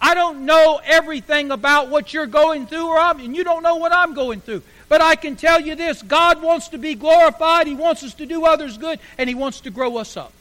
I 0.00 0.14
don't 0.14 0.46
know 0.46 0.80
everything 0.82 1.50
about 1.50 1.90
what 1.90 2.14
you're 2.14 2.26
going 2.26 2.66
through, 2.66 2.86
or 2.86 2.98
I'm, 2.98 3.20
and 3.20 3.36
you 3.36 3.44
don't 3.44 3.62
know 3.62 3.76
what 3.76 3.92
I'm 3.92 4.14
going 4.14 4.40
through. 4.40 4.62
But 4.88 5.02
I 5.02 5.14
can 5.14 5.36
tell 5.36 5.60
you 5.60 5.74
this 5.74 6.02
God 6.02 6.40
wants 6.40 6.68
to 6.68 6.78
be 6.78 6.94
glorified, 6.94 7.66
He 7.66 7.74
wants 7.74 8.02
us 8.02 8.14
to 8.14 8.26
do 8.26 8.46
others 8.46 8.78
good, 8.78 8.98
and 9.18 9.28
He 9.28 9.34
wants 9.34 9.60
to 9.60 9.70
grow 9.70 9.98
us 9.98 10.16
up. 10.16 10.32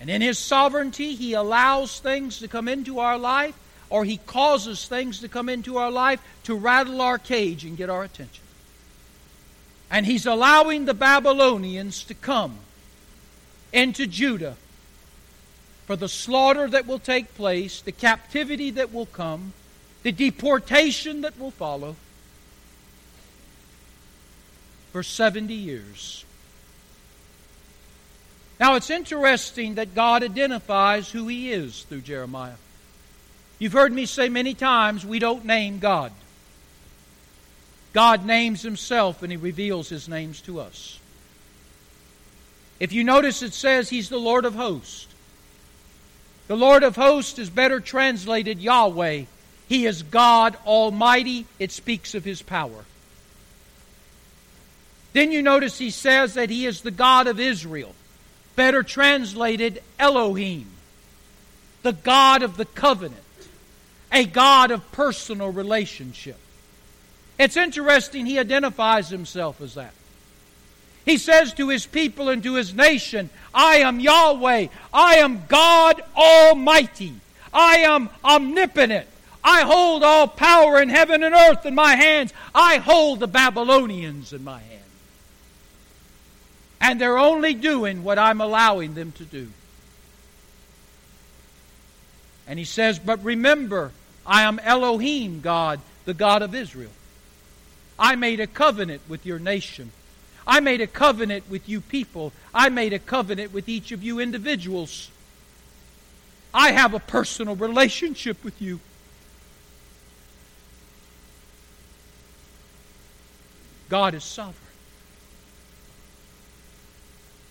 And 0.00 0.08
in 0.08 0.22
His 0.22 0.38
sovereignty, 0.38 1.14
He 1.14 1.34
allows 1.34 2.00
things 2.00 2.38
to 2.38 2.48
come 2.48 2.66
into 2.66 2.98
our 2.98 3.18
life, 3.18 3.54
or 3.90 4.04
He 4.04 4.16
causes 4.16 4.88
things 4.88 5.20
to 5.20 5.28
come 5.28 5.48
into 5.48 5.76
our 5.76 5.90
life 5.90 6.20
to 6.44 6.54
rattle 6.54 7.02
our 7.02 7.18
cage 7.18 7.64
and 7.64 7.76
get 7.76 7.90
our 7.90 8.02
attention. 8.02 8.44
And 9.90 10.06
He's 10.06 10.24
allowing 10.24 10.86
the 10.86 10.94
Babylonians 10.94 12.02
to 12.04 12.14
come 12.14 12.56
into 13.72 14.06
Judah 14.06 14.56
for 15.86 15.96
the 15.96 16.08
slaughter 16.08 16.68
that 16.68 16.86
will 16.86 16.98
take 16.98 17.34
place, 17.34 17.82
the 17.82 17.92
captivity 17.92 18.70
that 18.70 18.92
will 18.92 19.06
come, 19.06 19.52
the 20.02 20.12
deportation 20.12 21.20
that 21.22 21.38
will 21.38 21.50
follow 21.50 21.96
for 24.92 25.02
70 25.02 25.52
years. 25.52 26.24
Now, 28.60 28.74
it's 28.74 28.90
interesting 28.90 29.76
that 29.76 29.94
God 29.94 30.22
identifies 30.22 31.10
who 31.10 31.26
He 31.28 31.50
is 31.50 31.84
through 31.84 32.02
Jeremiah. 32.02 32.56
You've 33.58 33.72
heard 33.72 33.92
me 33.92 34.04
say 34.04 34.28
many 34.28 34.52
times 34.52 35.04
we 35.04 35.18
don't 35.18 35.46
name 35.46 35.78
God. 35.78 36.12
God 37.94 38.26
names 38.26 38.60
Himself 38.60 39.22
and 39.22 39.32
He 39.32 39.38
reveals 39.38 39.88
His 39.88 40.10
names 40.10 40.42
to 40.42 40.60
us. 40.60 41.00
If 42.78 42.92
you 42.92 43.02
notice, 43.02 43.42
it 43.42 43.54
says 43.54 43.88
He's 43.88 44.10
the 44.10 44.18
Lord 44.18 44.44
of 44.44 44.54
hosts. 44.54 45.06
The 46.46 46.56
Lord 46.56 46.82
of 46.82 46.96
hosts 46.96 47.38
is 47.38 47.48
better 47.48 47.80
translated 47.80 48.60
Yahweh. 48.60 49.24
He 49.68 49.86
is 49.86 50.02
God 50.02 50.56
Almighty. 50.66 51.46
It 51.58 51.72
speaks 51.72 52.14
of 52.14 52.24
His 52.24 52.42
power. 52.42 52.84
Then 55.14 55.32
you 55.32 55.42
notice 55.42 55.78
he 55.78 55.90
says 55.90 56.34
that 56.34 56.50
He 56.50 56.66
is 56.66 56.82
the 56.82 56.90
God 56.90 57.26
of 57.26 57.40
Israel. 57.40 57.94
Better 58.60 58.82
translated 58.82 59.82
Elohim. 59.98 60.66
the 61.80 61.94
God 61.94 62.42
of 62.42 62.58
the 62.58 62.66
covenant, 62.66 63.22
a 64.12 64.26
God 64.26 64.70
of 64.70 64.92
personal 64.92 65.50
relationship. 65.50 66.36
It's 67.38 67.56
interesting 67.56 68.26
he 68.26 68.38
identifies 68.38 69.08
himself 69.08 69.62
as 69.62 69.76
that. 69.76 69.94
He 71.06 71.16
says 71.16 71.54
to 71.54 71.70
his 71.70 71.86
people 71.86 72.28
and 72.28 72.42
to 72.42 72.56
his 72.56 72.74
nation, 72.74 73.30
I 73.54 73.76
am 73.76 73.98
Yahweh. 73.98 74.66
I 74.92 75.14
am 75.14 75.46
God 75.48 76.02
Almighty. 76.14 77.14
I 77.54 77.78
am 77.78 78.10
omnipotent. 78.22 79.06
I 79.42 79.62
hold 79.62 80.04
all 80.04 80.28
power 80.28 80.82
in 80.82 80.90
heaven 80.90 81.22
and 81.22 81.34
earth 81.34 81.64
in 81.64 81.74
my 81.74 81.96
hands. 81.96 82.34
I 82.54 82.76
hold 82.76 83.20
the 83.20 83.26
Babylonians 83.26 84.34
in 84.34 84.44
my 84.44 84.58
hand. 84.58 84.80
And 86.80 87.00
they're 87.00 87.18
only 87.18 87.54
doing 87.54 88.02
what 88.02 88.18
I'm 88.18 88.40
allowing 88.40 88.94
them 88.94 89.12
to 89.12 89.24
do. 89.24 89.48
And 92.46 92.58
he 92.58 92.64
says, 92.64 92.98
But 92.98 93.22
remember, 93.22 93.92
I 94.26 94.42
am 94.42 94.58
Elohim, 94.58 95.40
God, 95.40 95.80
the 96.04 96.14
God 96.14 96.42
of 96.42 96.54
Israel. 96.54 96.90
I 97.98 98.16
made 98.16 98.40
a 98.40 98.46
covenant 98.46 99.02
with 99.08 99.26
your 99.26 99.38
nation. 99.38 99.92
I 100.46 100.60
made 100.60 100.80
a 100.80 100.86
covenant 100.86 101.44
with 101.50 101.68
you 101.68 101.80
people. 101.80 102.32
I 102.52 102.70
made 102.70 102.92
a 102.92 102.98
covenant 102.98 103.52
with 103.52 103.68
each 103.68 103.92
of 103.92 104.02
you 104.02 104.18
individuals. 104.18 105.10
I 106.52 106.72
have 106.72 106.94
a 106.94 106.98
personal 106.98 107.54
relationship 107.54 108.42
with 108.42 108.60
you. 108.60 108.80
God 113.88 114.14
is 114.14 114.24
sovereign. 114.24 114.59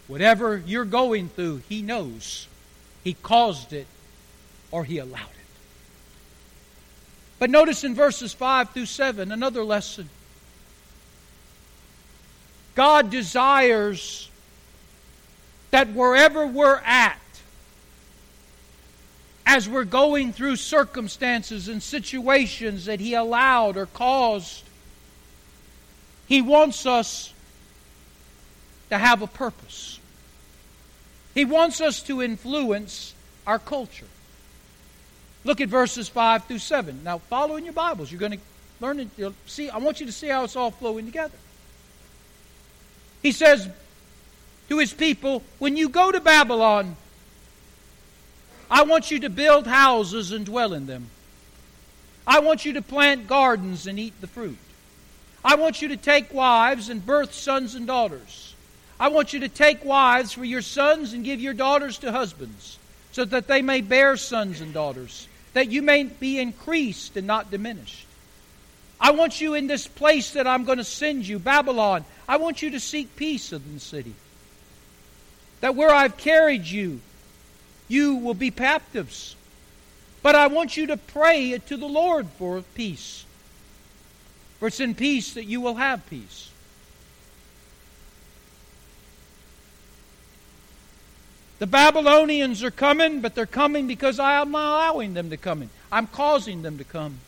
Whatever 0.10 0.58
you're 0.66 0.86
going 0.86 1.30
through, 1.30 1.62
He 1.70 1.84
knows. 1.84 2.48
He 3.04 3.14
caused 3.14 3.74
it 3.74 3.86
or 4.72 4.84
He 4.84 4.98
allowed 4.98 5.22
it. 5.22 5.36
But 7.38 7.52
notice 7.52 7.84
in 7.84 7.94
verses 7.94 8.34
5 8.34 8.72
through 8.72 8.88
7 8.88 9.32
another 9.32 9.64
lesson. 9.64 10.10
God 12.74 13.12
desires 13.12 14.30
that 15.70 15.94
wherever 15.94 16.48
we're 16.48 16.82
at, 16.84 17.20
as 19.46 19.70
we're 19.70 19.84
going 19.84 20.34
through 20.34 20.56
circumstances 20.56 21.68
and 21.68 21.84
situations 21.84 22.86
that 22.86 23.00
He 23.00 23.14
allowed 23.14 23.78
or 23.78 23.86
caused, 23.86 24.64
He 26.28 26.42
wants 26.42 26.88
us 26.88 27.32
to 28.90 28.98
have 28.98 29.22
a 29.22 29.28
purpose. 29.28 29.99
He 31.40 31.46
wants 31.46 31.80
us 31.80 32.04
to 32.04 32.22
influence 32.22 33.14
our 33.48 33.60
culture. 33.60 34.08
Look 35.46 35.62
at 35.62 35.70
verses 35.70 36.10
5 36.10 36.44
through 36.44 36.60
7. 36.60 37.02
Now, 37.02 37.20
follow 37.20 37.56
in 37.56 37.64
your 37.64 37.72
Bibles. 37.72 38.12
You're 38.12 38.20
going 38.20 38.34
to 38.34 38.40
learn 38.82 39.00
it. 39.00 39.34
See, 39.46 39.70
I 39.70 39.78
want 39.78 40.02
you 40.02 40.06
to 40.06 40.12
see 40.12 40.28
how 40.28 40.44
it's 40.44 40.58
all 40.58 40.70
flowing 40.70 41.06
together. 41.06 41.38
He 43.24 43.32
says 43.32 43.70
to 44.68 44.80
his 44.80 44.92
people, 44.92 45.42
When 45.60 45.78
you 45.78 45.88
go 45.88 46.12
to 46.12 46.20
Babylon, 46.20 46.98
I 48.70 48.84
want 48.84 49.10
you 49.10 49.22
to 49.22 49.30
build 49.30 49.66
houses 49.66 50.34
and 50.34 50.46
dwell 50.46 50.74
in 50.74 50.88
them. 50.88 51.10
I 52.28 52.40
want 52.40 52.66
you 52.66 52.74
to 52.74 52.82
plant 52.82 53.28
gardens 53.28 53.88
and 53.88 53.98
eat 53.98 54.20
the 54.20 54.28
fruit. 54.28 54.58
I 55.46 55.56
want 55.56 55.82
you 55.82 55.88
to 55.88 55.96
take 55.96 56.34
wives 56.34 56.90
and 56.90 57.06
birth 57.06 57.34
sons 57.34 57.76
and 57.76 57.88
daughters. 57.88 58.56
I 59.00 59.08
want 59.08 59.34
you 59.34 59.42
to 59.42 59.50
take 59.50 59.86
wives 59.86 60.34
for 60.34 60.44
your 60.44 60.62
sons 60.62 61.14
and 61.14 61.24
give 61.24 61.40
your 61.40 61.54
daughters 61.54 62.00
to 62.00 62.12
husbands, 62.12 62.78
so 63.12 63.26
that 63.26 63.48
they 63.48 63.62
may 63.62 63.82
bear 63.82 64.18
sons 64.18 64.62
and 64.62 64.74
daughters, 64.74 65.28
that 65.54 65.72
you 65.72 65.82
may 65.82 66.04
be 66.04 66.40
increased 66.40 67.16
and 67.16 67.26
not 67.26 67.50
diminished. 67.50 68.06
I 69.00 69.12
want 69.12 69.40
you 69.40 69.54
in 69.54 69.68
this 69.68 69.88
place 69.88 70.32
that 70.32 70.46
I'm 70.46 70.66
going 70.66 70.78
to 70.78 70.84
send 70.84 71.26
you, 71.26 71.40
Babylon. 71.40 72.04
I 72.28 72.38
want 72.38 72.62
you 72.62 72.72
to 72.72 72.80
seek 72.80 73.16
peace 73.16 73.54
in 73.54 73.62
the 73.74 73.80
city. 73.80 74.14
That 75.62 75.76
where 75.76 75.94
I've 75.94 76.18
carried 76.18 76.66
you, 76.66 77.00
you 77.88 78.16
will 78.16 78.34
be 78.34 78.52
captives. 78.52 79.36
But 80.22 80.36
I 80.36 80.48
want 80.48 80.76
you 80.76 80.88
to 80.88 80.98
pray 80.98 81.58
to 81.68 81.78
the 81.78 81.88
Lord 81.88 82.28
for 82.38 82.62
peace. 82.76 83.24
For 84.60 84.68
it's 84.68 84.82
in 84.82 84.96
peace 84.96 85.36
that 85.36 85.46
you 85.46 85.62
will 85.62 85.76
have 85.76 86.06
peace. 86.10 86.50
The 91.60 91.68
Babylonians 91.68 92.64
are 92.64 92.72
coming, 92.72 93.20
but 93.20 93.36
they're 93.36 93.46
coming 93.46 93.86
because 93.86 94.18
I 94.18 94.42
am 94.42 94.56
allowing 94.56 95.14
them 95.14 95.30
to 95.30 95.38
come 95.38 95.62
in. 95.62 95.70
I'm 95.92 96.08
causing 96.08 96.62
them 96.62 96.78
to 96.78 96.84
come. 96.84 97.20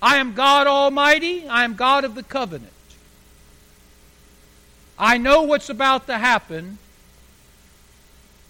I 0.00 0.18
am 0.18 0.34
God 0.34 0.66
Almighty. 0.66 1.48
I 1.48 1.64
am 1.64 1.74
God 1.74 2.04
of 2.04 2.14
the 2.14 2.22
covenant. 2.22 2.72
I 4.98 5.16
know 5.16 5.42
what's 5.42 5.70
about 5.70 6.06
to 6.08 6.18
happen. 6.18 6.78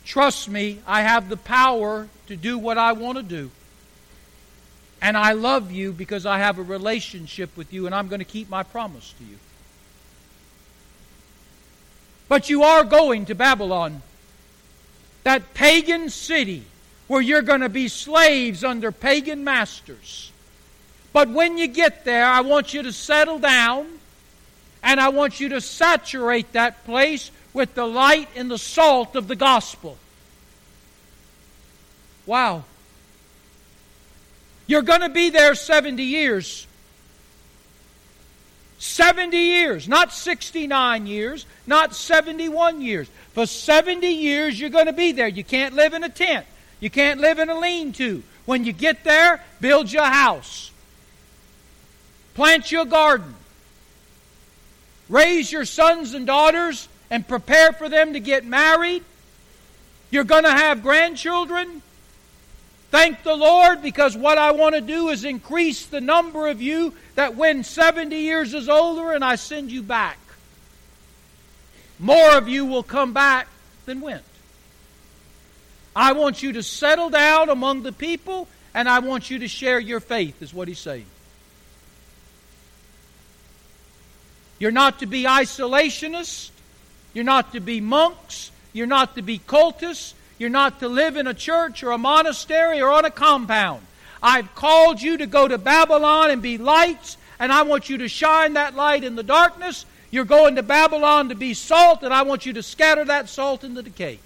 Trust 0.04 0.48
me, 0.48 0.80
I 0.86 1.02
have 1.02 1.28
the 1.28 1.36
power 1.36 2.08
to 2.26 2.36
do 2.36 2.58
what 2.58 2.78
I 2.78 2.92
want 2.92 3.18
to 3.18 3.22
do. 3.22 3.50
And 5.00 5.16
I 5.16 5.32
love 5.32 5.70
you 5.70 5.92
because 5.92 6.26
I 6.26 6.38
have 6.38 6.58
a 6.58 6.62
relationship 6.62 7.56
with 7.56 7.72
you, 7.72 7.86
and 7.86 7.94
I'm 7.94 8.08
going 8.08 8.18
to 8.18 8.24
keep 8.24 8.50
my 8.50 8.62
promise 8.62 9.14
to 9.18 9.24
you. 9.24 9.36
But 12.28 12.50
you 12.50 12.62
are 12.62 12.84
going 12.84 13.26
to 13.26 13.34
Babylon, 13.34 14.02
that 15.28 15.52
pagan 15.52 16.08
city 16.08 16.62
where 17.06 17.20
you're 17.20 17.42
going 17.42 17.60
to 17.60 17.68
be 17.68 17.86
slaves 17.86 18.64
under 18.64 18.90
pagan 18.90 19.44
masters. 19.44 20.32
But 21.12 21.28
when 21.28 21.58
you 21.58 21.66
get 21.66 22.06
there, 22.06 22.24
I 22.24 22.40
want 22.40 22.72
you 22.72 22.84
to 22.84 22.94
settle 22.94 23.38
down 23.38 23.86
and 24.82 24.98
I 24.98 25.10
want 25.10 25.38
you 25.38 25.50
to 25.50 25.60
saturate 25.60 26.52
that 26.52 26.82
place 26.86 27.30
with 27.52 27.74
the 27.74 27.84
light 27.84 28.30
and 28.36 28.50
the 28.50 28.56
salt 28.56 29.16
of 29.16 29.28
the 29.28 29.36
gospel. 29.36 29.98
Wow. 32.24 32.64
You're 34.66 34.80
going 34.80 35.02
to 35.02 35.10
be 35.10 35.28
there 35.28 35.54
70 35.54 36.02
years. 36.02 36.66
70 38.78 39.36
years, 39.36 39.88
not 39.88 40.12
69 40.12 41.06
years, 41.06 41.46
not 41.66 41.94
71 41.94 42.80
years. 42.80 43.08
For 43.32 43.44
70 43.44 44.06
years, 44.06 44.58
you're 44.58 44.70
going 44.70 44.86
to 44.86 44.92
be 44.92 45.12
there. 45.12 45.28
You 45.28 45.44
can't 45.44 45.74
live 45.74 45.94
in 45.94 46.04
a 46.04 46.08
tent. 46.08 46.46
You 46.80 46.90
can't 46.90 47.20
live 47.20 47.38
in 47.38 47.50
a 47.50 47.58
lean 47.58 47.92
to. 47.94 48.22
When 48.46 48.64
you 48.64 48.72
get 48.72 49.04
there, 49.04 49.44
build 49.60 49.92
your 49.92 50.04
house. 50.04 50.70
Plant 52.34 52.70
your 52.70 52.84
garden. 52.84 53.34
Raise 55.08 55.50
your 55.50 55.64
sons 55.64 56.14
and 56.14 56.26
daughters 56.26 56.88
and 57.10 57.26
prepare 57.26 57.72
for 57.72 57.88
them 57.88 58.12
to 58.12 58.20
get 58.20 58.44
married. 58.44 59.02
You're 60.10 60.24
going 60.24 60.44
to 60.44 60.50
have 60.50 60.82
grandchildren. 60.82 61.82
Thank 62.90 63.22
the 63.22 63.34
Lord 63.34 63.82
because 63.82 64.16
what 64.16 64.38
I 64.38 64.52
want 64.52 64.74
to 64.74 64.80
do 64.80 65.10
is 65.10 65.24
increase 65.24 65.86
the 65.86 66.00
number 66.00 66.48
of 66.48 66.62
you 66.62 66.94
that 67.16 67.36
when 67.36 67.62
70 67.62 68.16
years 68.16 68.54
is 68.54 68.68
older 68.68 69.12
and 69.12 69.22
I 69.22 69.34
send 69.36 69.70
you 69.70 69.82
back, 69.82 70.18
more 71.98 72.36
of 72.36 72.48
you 72.48 72.64
will 72.64 72.82
come 72.82 73.12
back 73.12 73.48
than 73.84 74.00
went. 74.00 74.22
I 75.94 76.12
want 76.12 76.42
you 76.42 76.52
to 76.52 76.62
settle 76.62 77.10
down 77.10 77.50
among 77.50 77.82
the 77.82 77.92
people 77.92 78.48
and 78.72 78.88
I 78.88 79.00
want 79.00 79.30
you 79.30 79.40
to 79.40 79.48
share 79.48 79.78
your 79.78 80.00
faith, 80.00 80.40
is 80.40 80.54
what 80.54 80.68
he's 80.68 80.78
saying. 80.78 81.06
You're 84.58 84.70
not 84.70 85.00
to 85.00 85.06
be 85.06 85.24
isolationists. 85.24 86.50
You're 87.14 87.24
not 87.24 87.52
to 87.52 87.60
be 87.60 87.80
monks. 87.80 88.50
You're 88.72 88.86
not 88.86 89.14
to 89.16 89.22
be 89.22 89.38
cultists. 89.38 90.14
You're 90.38 90.50
not 90.50 90.80
to 90.80 90.88
live 90.88 91.16
in 91.16 91.26
a 91.26 91.34
church 91.34 91.82
or 91.82 91.90
a 91.90 91.98
monastery 91.98 92.80
or 92.80 92.90
on 92.90 93.04
a 93.04 93.10
compound. 93.10 93.82
I've 94.22 94.54
called 94.54 95.02
you 95.02 95.18
to 95.18 95.26
go 95.26 95.46
to 95.46 95.58
Babylon 95.58 96.30
and 96.30 96.40
be 96.40 96.58
lights, 96.58 97.16
and 97.38 97.52
I 97.52 97.62
want 97.62 97.88
you 97.88 97.98
to 97.98 98.08
shine 98.08 98.54
that 98.54 98.74
light 98.74 99.04
in 99.04 99.16
the 99.16 99.22
darkness. 99.22 99.84
You're 100.10 100.24
going 100.24 100.56
to 100.56 100.62
Babylon 100.62 101.28
to 101.28 101.34
be 101.34 101.54
salt, 101.54 102.02
and 102.02 102.14
I 102.14 102.22
want 102.22 102.46
you 102.46 102.54
to 102.54 102.62
scatter 102.62 103.04
that 103.04 103.28
salt 103.28 103.64
in 103.64 103.74
the 103.74 103.82
decay. 103.82 104.18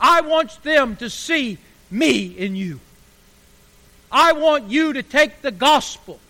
I 0.00 0.20
want 0.20 0.62
them 0.62 0.96
to 0.96 1.08
see 1.08 1.58
me 1.90 2.26
in 2.26 2.56
you. 2.56 2.80
I 4.10 4.32
want 4.32 4.70
you 4.70 4.92
to 4.92 5.02
take 5.02 5.42
the 5.42 5.50
gospel 5.50 6.20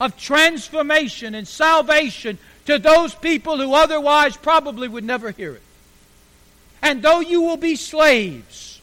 of 0.00 0.16
transformation 0.16 1.34
and 1.34 1.46
salvation 1.46 2.38
to 2.66 2.78
those 2.78 3.14
people 3.14 3.58
who 3.58 3.74
otherwise 3.74 4.36
probably 4.36 4.88
would 4.88 5.04
never 5.04 5.30
hear 5.30 5.54
it. 5.54 5.62
And 6.82 7.02
though 7.02 7.20
you 7.20 7.42
will 7.42 7.56
be 7.56 7.76
slaves, 7.76 8.80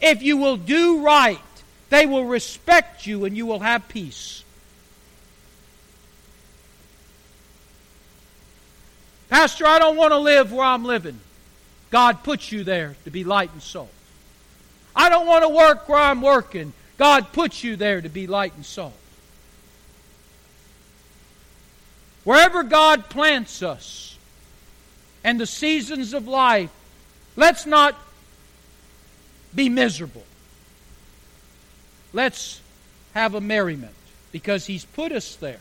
if 0.00 0.22
you 0.22 0.36
will 0.36 0.56
do 0.56 1.00
right, 1.00 1.38
they 1.90 2.06
will 2.06 2.24
respect 2.24 3.06
you 3.06 3.24
and 3.24 3.36
you 3.36 3.46
will 3.46 3.60
have 3.60 3.88
peace. 3.88 4.44
Pastor, 9.28 9.66
I 9.66 9.78
don't 9.78 9.96
want 9.96 10.12
to 10.12 10.18
live 10.18 10.52
where 10.52 10.66
I'm 10.66 10.84
living. 10.84 11.18
God 11.90 12.22
puts 12.22 12.52
you 12.52 12.64
there 12.64 12.96
to 13.04 13.10
be 13.10 13.24
light 13.24 13.50
and 13.52 13.62
salt. 13.62 13.90
I 14.94 15.08
don't 15.08 15.26
want 15.26 15.42
to 15.42 15.48
work 15.48 15.88
where 15.88 15.98
I'm 15.98 16.20
working. 16.20 16.72
God 16.98 17.32
puts 17.32 17.64
you 17.64 17.76
there 17.76 18.00
to 18.00 18.08
be 18.08 18.26
light 18.26 18.54
and 18.54 18.64
salt. 18.64 18.94
Wherever 22.24 22.62
God 22.62 23.08
plants 23.08 23.62
us 23.62 24.16
and 25.24 25.40
the 25.40 25.46
seasons 25.46 26.14
of 26.14 26.28
life, 26.28 26.70
let's 27.36 27.66
not 27.66 27.98
be 29.54 29.68
miserable. 29.68 30.24
Let's 32.12 32.60
have 33.14 33.34
a 33.34 33.40
merriment 33.40 33.94
because 34.32 34.66
He's 34.66 34.84
put 34.84 35.12
us 35.12 35.36
there 35.36 35.60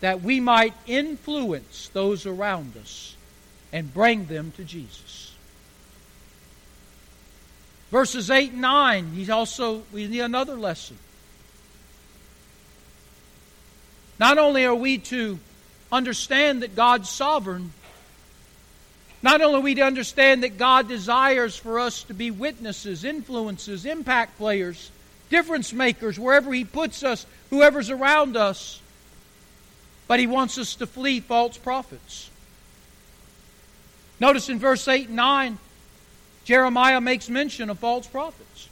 that 0.00 0.22
we 0.22 0.40
might 0.40 0.74
influence 0.86 1.88
those 1.92 2.26
around 2.26 2.76
us 2.76 3.16
and 3.72 3.92
bring 3.92 4.26
them 4.26 4.52
to 4.56 4.64
Jesus. 4.64 5.34
Verses 7.90 8.30
8 8.30 8.52
and 8.52 8.60
9, 8.60 9.12
he's 9.12 9.30
also, 9.30 9.82
we 9.92 10.06
need 10.06 10.20
another 10.20 10.54
lesson. 10.54 10.98
Not 14.18 14.38
only 14.38 14.64
are 14.64 14.74
we 14.74 14.98
to 14.98 15.38
understand 15.92 16.62
that 16.62 16.74
God's 16.74 17.08
sovereign, 17.08 17.72
not 19.26 19.42
only 19.42 19.58
we 19.58 19.82
understand 19.82 20.44
that 20.44 20.56
God 20.56 20.86
desires 20.86 21.56
for 21.56 21.80
us 21.80 22.04
to 22.04 22.14
be 22.14 22.30
witnesses, 22.30 23.02
influences, 23.02 23.84
impact 23.84 24.38
players, 24.38 24.92
difference 25.30 25.72
makers 25.72 26.16
wherever 26.16 26.52
He 26.52 26.64
puts 26.64 27.02
us, 27.02 27.26
whoever's 27.50 27.90
around 27.90 28.36
us, 28.36 28.80
but 30.06 30.20
He 30.20 30.28
wants 30.28 30.58
us 30.58 30.76
to 30.76 30.86
flee 30.86 31.18
false 31.18 31.58
prophets. 31.58 32.30
Notice 34.20 34.48
in 34.48 34.60
verse 34.60 34.86
8 34.86 35.08
and 35.08 35.16
9, 35.16 35.58
Jeremiah 36.44 37.00
makes 37.00 37.28
mention 37.28 37.68
of 37.68 37.80
false 37.80 38.06
prophets. 38.06 38.68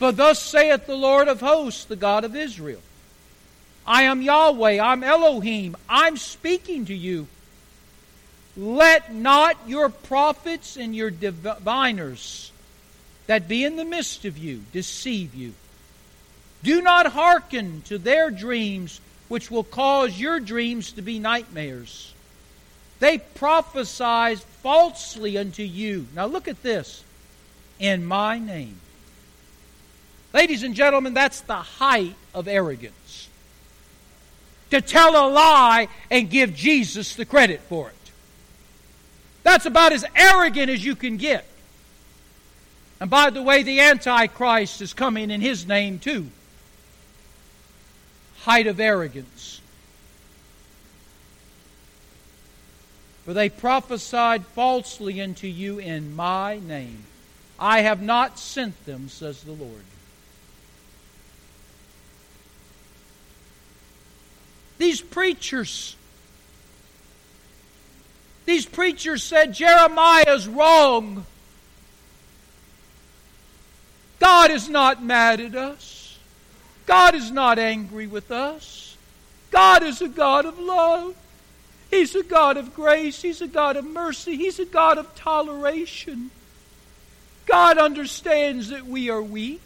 For 0.00 0.10
thus 0.10 0.42
saith 0.42 0.88
the 0.88 0.96
Lord 0.96 1.28
of 1.28 1.40
hosts, 1.40 1.84
the 1.84 1.94
God 1.94 2.24
of 2.24 2.34
Israel 2.34 2.80
I 3.86 4.02
am 4.02 4.22
Yahweh, 4.22 4.80
I'm 4.80 5.04
Elohim, 5.04 5.76
I'm 5.88 6.16
speaking 6.16 6.86
to 6.86 6.94
you. 6.96 7.28
Let 8.58 9.14
not 9.14 9.56
your 9.68 9.88
prophets 9.88 10.76
and 10.76 10.94
your 10.94 11.10
diviners 11.10 12.50
that 13.28 13.46
be 13.46 13.64
in 13.64 13.76
the 13.76 13.84
midst 13.84 14.24
of 14.24 14.36
you 14.36 14.64
deceive 14.72 15.32
you. 15.32 15.54
Do 16.64 16.82
not 16.82 17.06
hearken 17.06 17.82
to 17.82 17.98
their 17.98 18.32
dreams, 18.32 19.00
which 19.28 19.48
will 19.48 19.62
cause 19.62 20.18
your 20.18 20.40
dreams 20.40 20.90
to 20.92 21.02
be 21.02 21.20
nightmares. 21.20 22.12
They 22.98 23.18
prophesy 23.18 24.42
falsely 24.62 25.38
unto 25.38 25.62
you. 25.62 26.08
Now 26.16 26.26
look 26.26 26.48
at 26.48 26.64
this. 26.64 27.04
In 27.78 28.04
my 28.04 28.40
name. 28.40 28.80
Ladies 30.34 30.64
and 30.64 30.74
gentlemen, 30.74 31.14
that's 31.14 31.42
the 31.42 31.54
height 31.54 32.16
of 32.34 32.48
arrogance 32.48 33.28
to 34.70 34.80
tell 34.80 35.10
a 35.10 35.30
lie 35.30 35.88
and 36.10 36.28
give 36.28 36.54
Jesus 36.54 37.14
the 37.14 37.24
credit 37.24 37.60
for 37.68 37.88
it. 37.88 37.94
That's 39.42 39.66
about 39.66 39.92
as 39.92 40.04
arrogant 40.14 40.70
as 40.70 40.84
you 40.84 40.94
can 40.94 41.16
get. 41.16 41.44
And 43.00 43.08
by 43.08 43.30
the 43.30 43.42
way, 43.42 43.62
the 43.62 43.80
Antichrist 43.80 44.80
is 44.80 44.92
coming 44.92 45.30
in 45.30 45.40
his 45.40 45.66
name 45.66 45.98
too. 45.98 46.30
Height 48.40 48.66
of 48.66 48.80
arrogance. 48.80 49.60
For 53.24 53.34
they 53.34 53.50
prophesied 53.50 54.46
falsely 54.46 55.20
unto 55.20 55.46
you 55.46 55.78
in 55.78 56.16
my 56.16 56.58
name. 56.58 57.04
I 57.58 57.82
have 57.82 58.00
not 58.00 58.38
sent 58.38 58.86
them, 58.86 59.08
says 59.08 59.42
the 59.42 59.52
Lord. 59.52 59.84
These 64.78 65.02
preachers, 65.02 65.96
these 68.48 68.64
preachers 68.64 69.22
said 69.22 69.52
Jeremiah's 69.52 70.48
wrong. 70.48 71.26
God 74.18 74.50
is 74.50 74.70
not 74.70 75.02
mad 75.02 75.40
at 75.40 75.54
us. 75.54 76.18
God 76.86 77.14
is 77.14 77.30
not 77.30 77.58
angry 77.58 78.06
with 78.06 78.30
us. 78.30 78.96
God 79.50 79.82
is 79.82 80.00
a 80.00 80.08
God 80.08 80.46
of 80.46 80.58
love. 80.58 81.14
He's 81.90 82.14
a 82.14 82.22
God 82.22 82.56
of 82.56 82.74
grace. 82.74 83.20
He's 83.20 83.42
a 83.42 83.48
God 83.48 83.76
of 83.76 83.84
mercy. 83.84 84.36
He's 84.36 84.58
a 84.58 84.64
God 84.64 84.96
of 84.96 85.14
toleration. 85.14 86.30
God 87.44 87.76
understands 87.76 88.70
that 88.70 88.86
we 88.86 89.10
are 89.10 89.22
weak. 89.22 89.60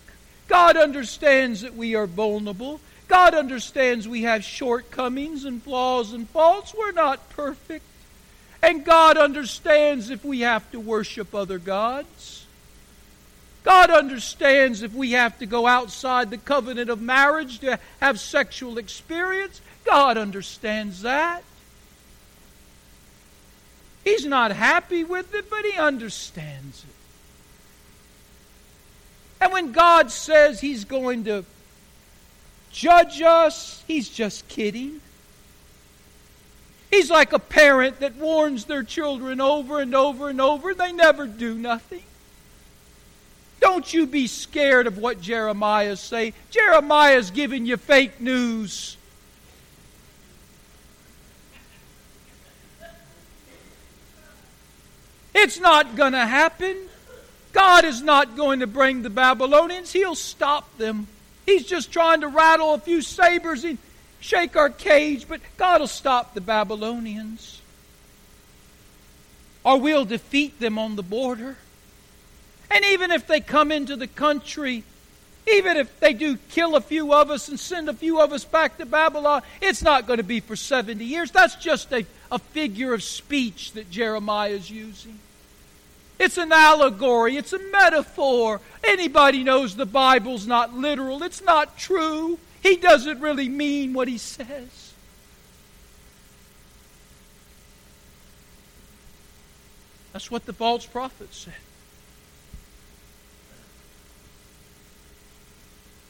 God 0.49 0.77
understands 0.77 1.61
that 1.61 1.77
we 1.77 1.95
are 1.95 2.09
vulnerable. 2.09 2.81
God 3.07 3.35
understands 3.35 4.09
we 4.09 4.23
have 4.23 4.43
shortcomings 4.43 5.45
and 5.45 5.63
flaws 5.63 6.13
and 6.13 6.29
faults. 6.29 6.75
We're 6.77 6.91
not 6.91 7.31
perfect. 7.31 7.85
And 8.63 8.85
God 8.85 9.19
understands 9.19 10.11
if 10.11 10.25
we 10.25 10.41
have 10.41 10.71
to 10.71 10.79
worship 10.79 11.35
other 11.35 11.59
gods. 11.59 12.47
God 13.65 13.91
understands 13.91 14.83
if 14.83 14.93
we 14.95 15.13
have 15.13 15.39
to 15.39 15.47
go 15.47 15.67
outside 15.67 16.31
the 16.31 16.39
covenant 16.39 16.91
of 16.91 17.01
marriage 17.01 17.59
to 17.61 17.79
have 18.01 18.19
sexual 18.21 18.79
experience. 18.79 19.61
God 19.85 20.17
understands 20.17 21.03
that. 21.03 21.43
He's 24.05 24.25
not 24.25 24.53
happy 24.53 25.05
with 25.05 25.35
it, 25.35 25.49
but 25.49 25.65
He 25.65 25.79
understands 25.79 26.85
it. 26.85 26.95
And 29.41 29.53
when 29.53 29.73
God 29.73 30.11
says 30.11 30.61
He's 30.61 30.85
going 30.85 31.25
to 31.25 31.45
judge 32.73 33.21
us. 33.23 33.85
He's 33.87 34.09
just 34.09 34.49
kidding. 34.49 35.01
He's 36.93 37.11
like 37.11 37.33
a 37.33 37.39
parent 37.39 38.01
that 38.01 38.17
warns 38.17 38.67
their 38.67 38.83
children 38.83 39.41
over 39.41 39.81
and 39.81 39.95
over 39.95 40.29
and 40.29 40.43
over. 40.43 40.75
They 40.75 40.93
never 40.93 41.27
do 41.27 41.55
nothing. 41.55 42.03
Don't 43.61 43.91
you 43.95 44.07
be 44.07 44.27
scared 44.27 44.87
of 44.87 44.99
what 44.99 45.19
Jeremiah 45.19 45.97
say. 45.97 46.35
Jeremiah's 46.51 47.31
giving 47.31 47.65
you 47.65 47.79
fake 47.79 48.21
news. 48.21 48.99
It's 55.35 55.59
not 55.59 55.97
going 55.97 56.13
to 56.13 56.27
happen. 56.27 56.77
God 57.55 57.87
is 57.87 58.03
not 58.03 58.37
going 58.37 58.61
to 58.61 58.67
bring 58.67 59.01
the 59.01 59.09
Babylonians. 59.09 59.93
He'll 59.93 60.15
stop 60.15 60.77
them. 60.77 61.07
He's 61.47 61.65
just 61.65 61.91
trying 61.91 62.21
to 62.21 62.29
rattle 62.29 62.75
a 62.75 62.79
few 62.79 63.01
sabers 63.01 63.65
shake 64.23 64.57
our 64.57 64.71
cage, 64.71 65.27
but 65.29 65.41
God 65.57 65.81
will 65.81 65.89
stop 65.89 66.33
the 66.33 66.41
Babylonians. 66.41 67.61
Or 69.65 69.79
we'll 69.79 70.05
defeat 70.05 70.59
them 70.61 70.79
on 70.79 70.97
the 70.97 71.03
border. 71.03 71.57
And 72.71 72.85
even 72.87 73.11
if 73.11 73.27
they 73.27 73.41
come 73.41 73.71
into 73.71 73.97
the 73.97 74.07
country, 74.07 74.85
even 75.53 75.77
if 75.77 76.01
they 76.01 76.15
do 76.15 76.37
kill 76.51 76.77
a 76.77 76.81
few 76.81 77.13
of 77.13 77.31
us 77.31 77.49
and 77.49 77.59
send 77.59 77.89
a 77.89 77.95
few 77.95 78.21
of 78.21 78.33
us 78.33 78.45
back 78.45 78.79
to 78.79 78.87
Babylon, 78.87 79.43
it's 79.61 79.83
not 79.83 80.07
going 80.07 80.19
to 80.19 80.23
be 80.23 80.41
for 80.41 80.57
70 80.57 81.05
years. 81.05 81.31
That's 81.33 81.57
just 81.57 81.93
a, 81.93 82.07
a 82.31 82.39
figure 82.39 82.95
of 82.95 83.03
speech 83.03 83.73
that 83.73 83.91
Jeremiah 83.91 84.51
is 84.51 84.71
using. 84.71 85.19
It's 86.19 86.39
an 86.39 86.53
allegory, 86.53 87.37
it's 87.37 87.53
a 87.53 87.59
metaphor. 87.59 88.61
Anybody 88.85 89.43
knows 89.43 89.75
the 89.75 89.87
Bible's 89.87 90.47
not 90.47 90.73
literal, 90.73 91.25
it's 91.25 91.43
not 91.43 91.77
true. 91.77 92.39
He 92.63 92.77
doesn't 92.77 93.21
really 93.21 93.49
mean 93.49 93.93
what 93.93 94.09
he 94.09 94.19
says. 94.19 94.93
That's 100.13 100.31
what 100.31 100.47
the 100.47 100.53
false 100.53 100.87
prophet 100.87 101.33
said. 101.35 101.55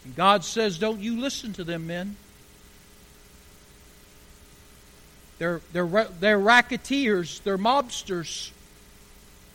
And 0.04 0.16
God 0.16 0.44
says, 0.44 0.78
Don't 0.78 1.00
you 1.00 1.20
listen 1.20 1.52
to 1.54 1.64
them, 1.64 1.86
men. 1.86 2.16
They're, 5.38 5.60
they're, 5.72 6.08
they're 6.20 6.38
racketeers, 6.38 7.40
they're 7.40 7.58
mobsters. 7.58 8.50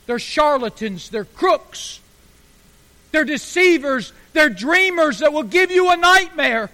They're 0.08 0.20
charlatans. 0.20 1.10
They're 1.10 1.26
crooks. 1.26 2.00
They're 3.12 3.26
deceivers. 3.26 4.14
They're 4.34 4.50
dreamers 4.50 5.20
that 5.20 5.34
will 5.34 5.44
give 5.44 5.70
you 5.70 5.92
a 5.92 5.98
nightmare. 5.98 6.72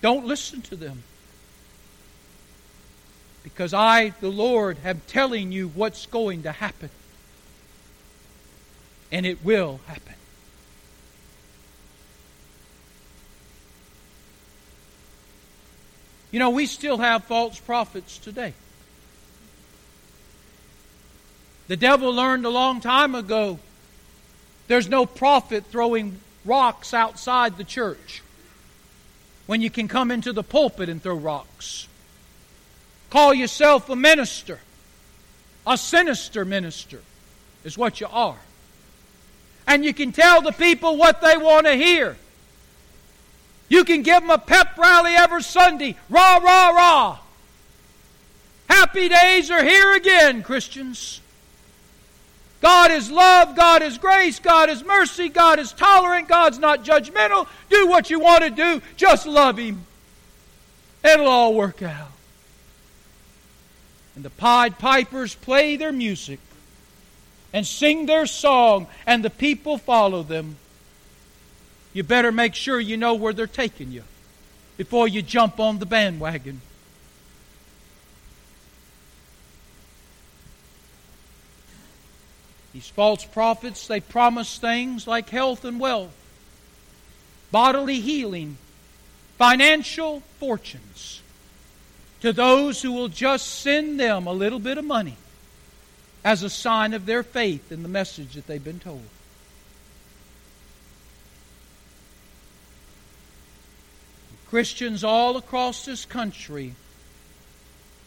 Don't 0.00 0.26
listen 0.26 0.62
to 0.62 0.76
them. 0.76 1.02
Because 3.42 3.72
I, 3.74 4.10
the 4.20 4.30
Lord, 4.30 4.78
am 4.84 5.00
telling 5.06 5.52
you 5.52 5.68
what's 5.68 6.06
going 6.06 6.42
to 6.42 6.52
happen. 6.52 6.90
And 9.10 9.24
it 9.24 9.44
will 9.44 9.80
happen. 9.86 10.14
You 16.30 16.38
know, 16.38 16.50
we 16.50 16.66
still 16.66 16.98
have 16.98 17.24
false 17.24 17.58
prophets 17.58 18.18
today. 18.18 18.52
The 21.68 21.76
devil 21.76 22.12
learned 22.12 22.44
a 22.44 22.50
long 22.50 22.80
time 22.80 23.14
ago 23.14 23.58
there's 24.68 24.88
no 24.88 25.06
prophet 25.06 25.64
throwing 25.66 26.20
rocks 26.44 26.92
outside 26.94 27.56
the 27.56 27.64
church 27.64 28.22
when 29.48 29.62
you 29.62 29.70
can 29.70 29.88
come 29.88 30.10
into 30.10 30.30
the 30.30 30.42
pulpit 30.42 30.90
and 30.90 31.02
throw 31.02 31.16
rocks. 31.16 31.88
Call 33.08 33.32
yourself 33.32 33.88
a 33.88 33.96
minister. 33.96 34.60
A 35.66 35.78
sinister 35.78 36.44
minister 36.44 37.00
is 37.64 37.78
what 37.78 37.98
you 37.98 38.08
are. 38.10 38.36
And 39.66 39.86
you 39.86 39.94
can 39.94 40.12
tell 40.12 40.42
the 40.42 40.52
people 40.52 40.98
what 40.98 41.22
they 41.22 41.38
want 41.38 41.66
to 41.66 41.72
hear. 41.72 42.18
You 43.70 43.84
can 43.84 44.02
give 44.02 44.20
them 44.20 44.28
a 44.28 44.36
pep 44.36 44.76
rally 44.76 45.14
every 45.14 45.42
Sunday. 45.42 45.96
Rah, 46.10 46.36
rah, 46.36 46.68
rah. 46.68 47.18
Happy 48.68 49.08
days 49.08 49.50
are 49.50 49.64
here 49.64 49.94
again, 49.94 50.42
Christians. 50.42 51.22
God 52.60 52.90
is 52.90 53.10
love, 53.10 53.54
God 53.54 53.82
is 53.82 53.98
grace, 53.98 54.40
God 54.40 54.68
is 54.68 54.84
mercy, 54.84 55.28
God 55.28 55.58
is 55.58 55.72
tolerant, 55.72 56.28
God's 56.28 56.58
not 56.58 56.84
judgmental. 56.84 57.46
Do 57.70 57.86
what 57.86 58.10
you 58.10 58.18
want 58.18 58.42
to 58.44 58.50
do, 58.50 58.82
just 58.96 59.26
love 59.26 59.58
Him. 59.58 59.84
It'll 61.04 61.28
all 61.28 61.54
work 61.54 61.82
out. 61.82 62.10
And 64.16 64.24
the 64.24 64.30
Pied 64.30 64.78
Pipers 64.78 65.36
play 65.36 65.76
their 65.76 65.92
music 65.92 66.40
and 67.52 67.64
sing 67.64 68.06
their 68.06 68.26
song, 68.26 68.88
and 69.06 69.24
the 69.24 69.30
people 69.30 69.78
follow 69.78 70.24
them. 70.24 70.56
You 71.92 72.02
better 72.02 72.32
make 72.32 72.54
sure 72.54 72.80
you 72.80 72.96
know 72.96 73.14
where 73.14 73.32
they're 73.32 73.46
taking 73.46 73.92
you 73.92 74.02
before 74.76 75.06
you 75.08 75.22
jump 75.22 75.60
on 75.60 75.78
the 75.78 75.86
bandwagon. 75.86 76.60
These 82.78 82.90
false 82.90 83.24
prophets, 83.24 83.88
they 83.88 83.98
promise 83.98 84.56
things 84.56 85.04
like 85.04 85.30
health 85.30 85.64
and 85.64 85.80
wealth, 85.80 86.14
bodily 87.50 87.98
healing, 88.00 88.56
financial 89.36 90.22
fortunes 90.38 91.20
to 92.20 92.32
those 92.32 92.80
who 92.80 92.92
will 92.92 93.08
just 93.08 93.48
send 93.48 93.98
them 93.98 94.28
a 94.28 94.32
little 94.32 94.60
bit 94.60 94.78
of 94.78 94.84
money 94.84 95.16
as 96.24 96.44
a 96.44 96.48
sign 96.48 96.94
of 96.94 97.04
their 97.04 97.24
faith 97.24 97.72
in 97.72 97.82
the 97.82 97.88
message 97.88 98.34
that 98.34 98.46
they've 98.46 98.62
been 98.62 98.78
told. 98.78 99.02
Christians 104.48 105.02
all 105.02 105.36
across 105.36 105.84
this 105.84 106.04
country 106.04 106.76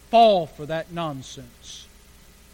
fall 0.09 0.47
for 0.47 0.65
that 0.65 0.93
nonsense 0.93 1.87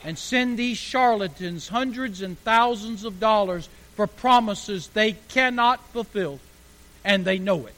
and 0.04 0.18
send 0.18 0.58
these 0.58 0.78
charlatans 0.78 1.68
hundreds 1.68 2.22
and 2.22 2.38
thousands 2.40 3.04
of 3.04 3.20
dollars 3.20 3.70
for 3.96 4.08
promises 4.08 4.88
they 4.90 5.14
cannot 5.14 5.84
fulfill, 5.90 6.40
and 7.04 7.26
they 7.26 7.40
know 7.40 7.66
it. 7.66 7.74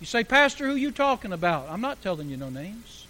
You 0.00 0.06
say, 0.06 0.24
Pastor, 0.24 0.66
who 0.66 0.74
you 0.74 0.90
talking 0.90 1.32
about? 1.32 1.68
I'm 1.70 1.80
not 1.80 2.02
telling 2.02 2.28
you 2.28 2.36
no 2.36 2.50
names. 2.50 3.06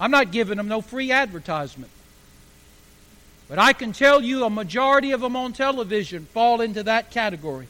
I'm 0.00 0.10
not 0.10 0.32
giving 0.32 0.56
them 0.56 0.66
no 0.66 0.80
free 0.80 1.12
advertisement. 1.12 1.92
But 3.48 3.58
I 3.58 3.72
can 3.72 3.92
tell 3.92 4.20
you 4.20 4.44
a 4.44 4.50
majority 4.50 5.12
of 5.12 5.20
them 5.20 5.36
on 5.36 5.52
television 5.52 6.26
fall 6.26 6.60
into 6.60 6.82
that 6.82 7.10
category. 7.10 7.68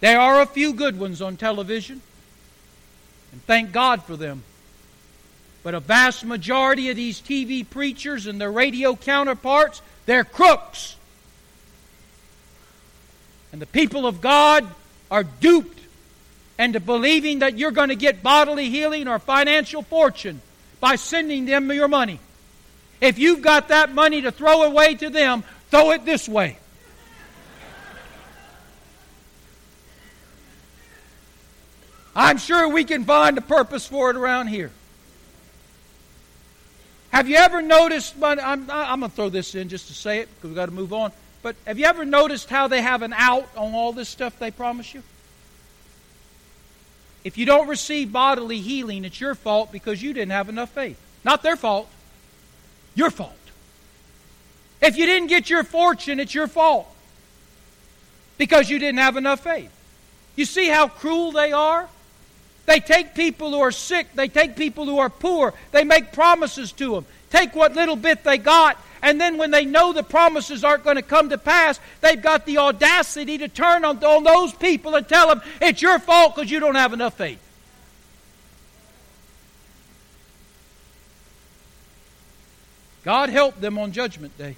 There 0.00 0.20
are 0.20 0.42
a 0.42 0.46
few 0.46 0.74
good 0.74 0.98
ones 0.98 1.22
on 1.22 1.38
television. 1.38 2.02
And 3.34 3.44
thank 3.46 3.72
God 3.72 4.04
for 4.04 4.16
them. 4.16 4.44
But 5.64 5.74
a 5.74 5.80
vast 5.80 6.24
majority 6.24 6.90
of 6.90 6.96
these 6.96 7.20
TV 7.20 7.68
preachers 7.68 8.28
and 8.28 8.40
their 8.40 8.52
radio 8.52 8.94
counterparts, 8.94 9.82
they're 10.06 10.22
crooks. 10.22 10.94
And 13.50 13.60
the 13.60 13.66
people 13.66 14.06
of 14.06 14.20
God 14.20 14.64
are 15.10 15.24
duped 15.24 15.80
into 16.60 16.78
believing 16.78 17.40
that 17.40 17.58
you're 17.58 17.72
going 17.72 17.88
to 17.88 17.96
get 17.96 18.22
bodily 18.22 18.70
healing 18.70 19.08
or 19.08 19.18
financial 19.18 19.82
fortune 19.82 20.40
by 20.78 20.94
sending 20.94 21.44
them 21.44 21.72
your 21.72 21.88
money. 21.88 22.20
If 23.00 23.18
you've 23.18 23.42
got 23.42 23.66
that 23.66 23.92
money 23.92 24.22
to 24.22 24.30
throw 24.30 24.62
away 24.62 24.94
to 24.94 25.10
them, 25.10 25.42
throw 25.72 25.90
it 25.90 26.04
this 26.04 26.28
way. 26.28 26.56
I'm 32.16 32.38
sure 32.38 32.68
we 32.68 32.84
can 32.84 33.04
find 33.04 33.36
a 33.38 33.40
purpose 33.40 33.86
for 33.86 34.10
it 34.10 34.16
around 34.16 34.48
here. 34.48 34.70
Have 37.10 37.28
you 37.28 37.36
ever 37.36 37.62
noticed, 37.62 38.14
I'm, 38.22 38.68
I'm 38.70 39.00
going 39.00 39.10
to 39.10 39.16
throw 39.16 39.28
this 39.28 39.54
in 39.54 39.68
just 39.68 39.88
to 39.88 39.94
say 39.94 40.18
it 40.18 40.28
because 40.34 40.50
we've 40.50 40.56
got 40.56 40.66
to 40.66 40.72
move 40.72 40.92
on. 40.92 41.12
But 41.42 41.56
have 41.66 41.78
you 41.78 41.84
ever 41.84 42.04
noticed 42.04 42.48
how 42.48 42.68
they 42.68 42.82
have 42.82 43.02
an 43.02 43.12
out 43.12 43.48
on 43.56 43.74
all 43.74 43.92
this 43.92 44.08
stuff 44.08 44.38
they 44.38 44.50
promise 44.50 44.94
you? 44.94 45.02
If 47.22 47.38
you 47.38 47.46
don't 47.46 47.68
receive 47.68 48.12
bodily 48.12 48.60
healing, 48.60 49.04
it's 49.04 49.20
your 49.20 49.34
fault 49.34 49.70
because 49.70 50.02
you 50.02 50.12
didn't 50.12 50.32
have 50.32 50.48
enough 50.48 50.70
faith. 50.70 50.98
Not 51.24 51.42
their 51.42 51.56
fault, 51.56 51.88
your 52.94 53.10
fault. 53.10 53.32
If 54.82 54.96
you 54.96 55.06
didn't 55.06 55.28
get 55.28 55.48
your 55.48 55.64
fortune, 55.64 56.20
it's 56.20 56.34
your 56.34 56.46
fault 56.46 56.86
because 58.36 58.68
you 58.68 58.78
didn't 58.78 58.98
have 58.98 59.16
enough 59.16 59.40
faith. 59.40 59.70
You 60.36 60.44
see 60.44 60.68
how 60.68 60.88
cruel 60.88 61.32
they 61.32 61.52
are? 61.52 61.88
They 62.66 62.80
take 62.80 63.14
people 63.14 63.50
who 63.50 63.60
are 63.60 63.72
sick, 63.72 64.08
they 64.14 64.28
take 64.28 64.56
people 64.56 64.86
who 64.86 64.98
are 64.98 65.10
poor, 65.10 65.52
they 65.70 65.84
make 65.84 66.12
promises 66.12 66.72
to 66.72 66.94
them. 66.94 67.06
Take 67.30 67.54
what 67.54 67.74
little 67.74 67.96
bit 67.96 68.24
they 68.24 68.38
got, 68.38 68.78
and 69.02 69.20
then 69.20 69.36
when 69.36 69.50
they 69.50 69.66
know 69.66 69.92
the 69.92 70.02
promises 70.02 70.64
aren't 70.64 70.82
going 70.82 70.96
to 70.96 71.02
come 71.02 71.28
to 71.28 71.36
pass, 71.36 71.78
they've 72.00 72.20
got 72.20 72.46
the 72.46 72.58
audacity 72.58 73.36
to 73.38 73.48
turn 73.48 73.84
on, 73.84 74.02
on 74.02 74.24
those 74.24 74.54
people 74.54 74.94
and 74.94 75.06
tell 75.06 75.28
them 75.28 75.42
it's 75.60 75.82
your 75.82 75.98
fault 75.98 76.34
because 76.34 76.50
you 76.50 76.58
don't 76.58 76.76
have 76.76 76.94
enough 76.94 77.14
faith. 77.18 77.40
God 83.04 83.28
help 83.28 83.60
them 83.60 83.76
on 83.78 83.92
Judgment 83.92 84.36
Day 84.38 84.56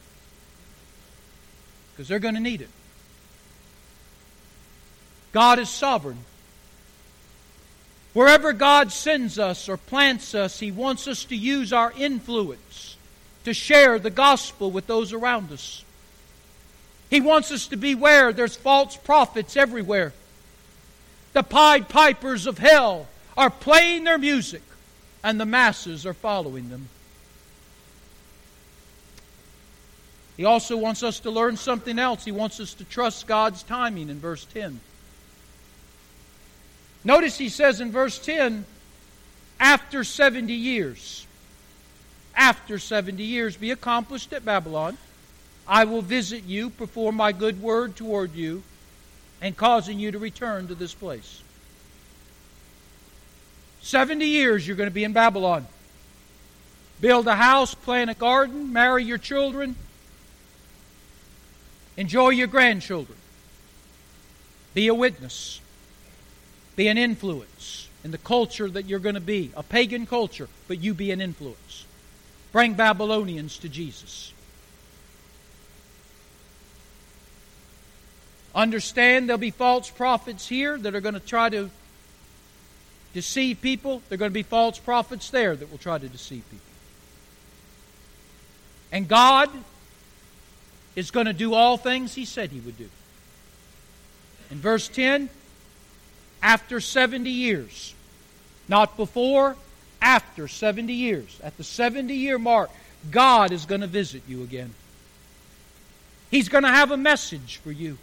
because 1.91 2.07
they're 2.07 2.21
going 2.21 2.37
to 2.37 2.41
need 2.41 2.61
it. 2.61 2.71
God 5.33 5.59
is 5.59 5.69
sovereign. 5.69 6.19
Wherever 8.17 8.55
God 8.55 8.93
sends 8.93 9.39
us 9.39 9.69
or 9.69 9.77
plants 9.77 10.35
us, 10.35 10.59
He 10.59 10.71
wants 10.71 11.07
us 11.07 11.27
to 11.27 11.37
use 11.37 11.71
our 11.71 11.93
influence 11.99 12.97
to 13.45 13.53
share 13.53 13.99
the 13.99 14.09
gospel 14.09 14.71
with 14.71 14.87
those 14.87 15.13
around 15.13 15.53
us. 15.53 15.85
He 17.11 17.21
wants 17.21 17.53
us 17.53 17.67
to 17.67 17.77
beware 17.77 18.33
there's 18.33 18.57
false 18.57 18.97
prophets 18.97 19.55
everywhere. 19.55 20.15
The 21.35 21.43
Pied 21.43 21.91
Pipers 21.91 22.47
of 22.47 22.57
hell 22.57 23.07
are 23.37 23.51
playing 23.51 24.05
their 24.05 24.17
music, 24.17 24.63
and 25.23 25.39
the 25.39 25.45
masses 25.45 26.07
are 26.07 26.15
following 26.15 26.71
them. 26.71 26.89
He 30.39 30.47
also 30.47 30.79
wants 30.79 31.03
us 31.03 31.21
to 31.21 31.31
learn 31.31 31.59
something 31.59 31.99
else. 31.99 32.25
He 32.25 32.33
wants 32.33 32.61
us 32.61 32.73
to 32.73 32.85
trust 32.87 33.27
God's 33.27 33.63
timing 33.63 34.09
in 34.09 34.21
verse 34.21 34.47
10. 34.55 34.81
Notice 37.07 37.39
he 37.39 37.51
says 37.51 37.81
in 37.81 37.93
verse 37.93 38.19
10, 38.19 38.65
after 39.61 40.03
70 40.03 40.53
years, 40.53 41.25
after 42.35 42.81
70 42.81 43.23
years 43.23 43.57
be 43.57 43.71
accomplished 43.71 44.33
at 44.33 44.45
Babylon, 44.45 44.99
I 45.69 45.85
will 45.85 46.03
visit 46.03 46.43
you, 46.43 46.69
perform 46.69 47.15
my 47.15 47.31
good 47.31 47.63
word 47.63 47.95
toward 47.95 48.35
you, 48.35 48.65
and 49.41 49.57
causing 49.57 50.01
you 50.01 50.11
to 50.11 50.19
return 50.19 50.67
to 50.67 50.75
this 50.75 50.95
place. 50.95 51.43
70 53.83 54.27
years 54.27 54.67
you're 54.67 54.77
going 54.77 54.91
to 54.91 54.95
be 54.95 55.05
in 55.05 55.13
Babylon. 55.13 55.65
Build 57.01 57.29
a 57.29 57.37
house, 57.37 57.73
plant 57.73 58.11
a 58.11 58.15
garden, 58.15 58.73
marry 58.73 59.05
your 59.05 59.19
children, 59.19 59.77
enjoy 61.97 62.31
your 62.31 62.49
grandchildren. 62.49 63.17
Be 64.75 64.89
a 64.89 64.95
witness. 64.95 65.61
Be 66.77 66.89
an 66.89 66.99
influence 66.99 67.89
in 68.05 68.11
the 68.11 68.19
culture 68.19 68.69
that 68.69 68.85
you're 68.85 69.01
going 69.01 69.15
to 69.15 69.21
be, 69.21 69.51
a 69.57 69.63
pagan 69.63 70.07
culture, 70.07 70.49
but 70.69 70.79
you 70.79 70.95
be 70.95 71.11
an 71.11 71.21
influence. 71.21 71.87
Bring 72.53 72.75
Babylonians 72.75 73.59
to 73.59 73.69
Jesus. 73.69 74.33
Understand 78.55 79.29
there'll 79.29 79.39
be 79.39 79.51
false 79.51 79.91
prophets 79.91 80.49
here 80.49 80.79
that 80.79 80.95
are 80.95 81.01
going 81.01 81.15
to 81.15 81.21
try 81.21 81.49
to 81.51 81.71
deceive 83.13 83.61
people. 83.61 84.03
There 84.09 84.17
are 84.17 84.19
going 84.19 84.31
to 84.31 84.35
be 84.35 84.43
false 84.43 84.79
prophets 84.79 85.31
there 85.31 85.57
that 85.57 85.71
will 85.71 85.79
try 85.79 85.99
to 85.99 86.09
deceive 86.09 86.43
people. 86.51 86.65
And 88.93 89.09
God 89.09 89.51
is 90.95 91.11
going 91.11 91.27
to 91.27 91.35
do 91.35 91.53
all 91.53 91.77
things 91.77 92.15
He 92.15 92.25
said 92.25 92.51
He 92.51 92.61
would 92.61 92.79
do. 92.79 92.89
In 94.51 94.59
verse 94.59 94.89
10, 94.89 95.29
after 96.47 96.79
70 96.79 97.29
years. 97.29 97.93
Not 98.69 98.97
before, 98.97 99.57
after 100.01 100.47
70 100.47 100.93
years, 100.93 101.41
at 101.43 101.57
the 101.57 101.65
70 101.65 102.15
year 102.15 102.39
mark, 102.39 102.71
God 103.11 103.51
is 103.51 103.67
going 103.67 103.81
to 103.81 103.89
visit 103.89 104.23
you 104.29 104.45
again. 104.45 104.73
He's 106.31 106.49
going 106.49 106.63
to 106.63 106.71
have 106.71 106.93
a 106.93 106.97
message 106.97 107.57
for 107.57 107.73
you. 107.73 107.99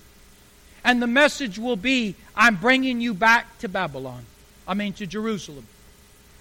And 0.83 1.01
the 1.01 1.07
message 1.07 1.57
will 1.57 1.77
be 1.77 2.15
I'm 2.35 2.57
bringing 2.57 2.99
you 2.99 3.13
back 3.13 3.59
to 3.59 3.69
Babylon. 3.69 4.25
I 4.67 4.73
mean, 4.73 4.91
to 4.93 5.07
Jerusalem. 5.07 5.65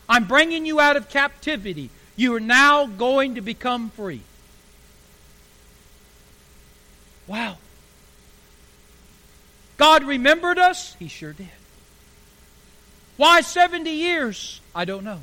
I'm 0.08 0.24
bringing 0.24 0.66
you 0.66 0.80
out 0.80 0.96
of 0.96 1.08
captivity. 1.08 1.90
You 2.16 2.34
are 2.34 2.40
now 2.40 2.86
going 2.86 3.36
to 3.36 3.40
become 3.40 3.90
free. 3.90 4.22
Wow. 7.28 7.58
God 9.76 10.02
remembered 10.02 10.58
us? 10.58 10.96
He 10.98 11.06
sure 11.06 11.32
did. 11.32 11.48
Why 13.22 13.40
70 13.40 13.88
years? 13.88 14.60
I 14.74 14.84
don't 14.84 15.04
know. 15.04 15.20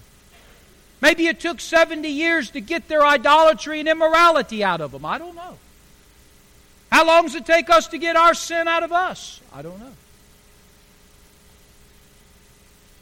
Maybe 1.01 1.27
it 1.27 1.41
took 1.41 1.59
70 1.59 2.07
years 2.07 2.51
to 2.51 2.61
get 2.61 2.87
their 2.87 3.05
idolatry 3.05 3.81
and 3.81 3.89
immorality 3.89 4.63
out 4.63 4.79
of 4.79 4.93
them. 4.93 5.03
I 5.03 5.17
don't 5.17 5.35
know. 5.35 5.57
How 6.89 7.05
long 7.05 7.25
does 7.25 7.35
it 7.35 7.45
take 7.45 7.69
us 7.69 7.89
to 7.89 7.97
get 7.97 8.15
our 8.15 8.33
sin 8.33 8.69
out 8.69 8.83
of 8.83 8.93
us? 8.93 9.41
I 9.53 9.63
don't 9.63 9.81
know. 9.81 9.91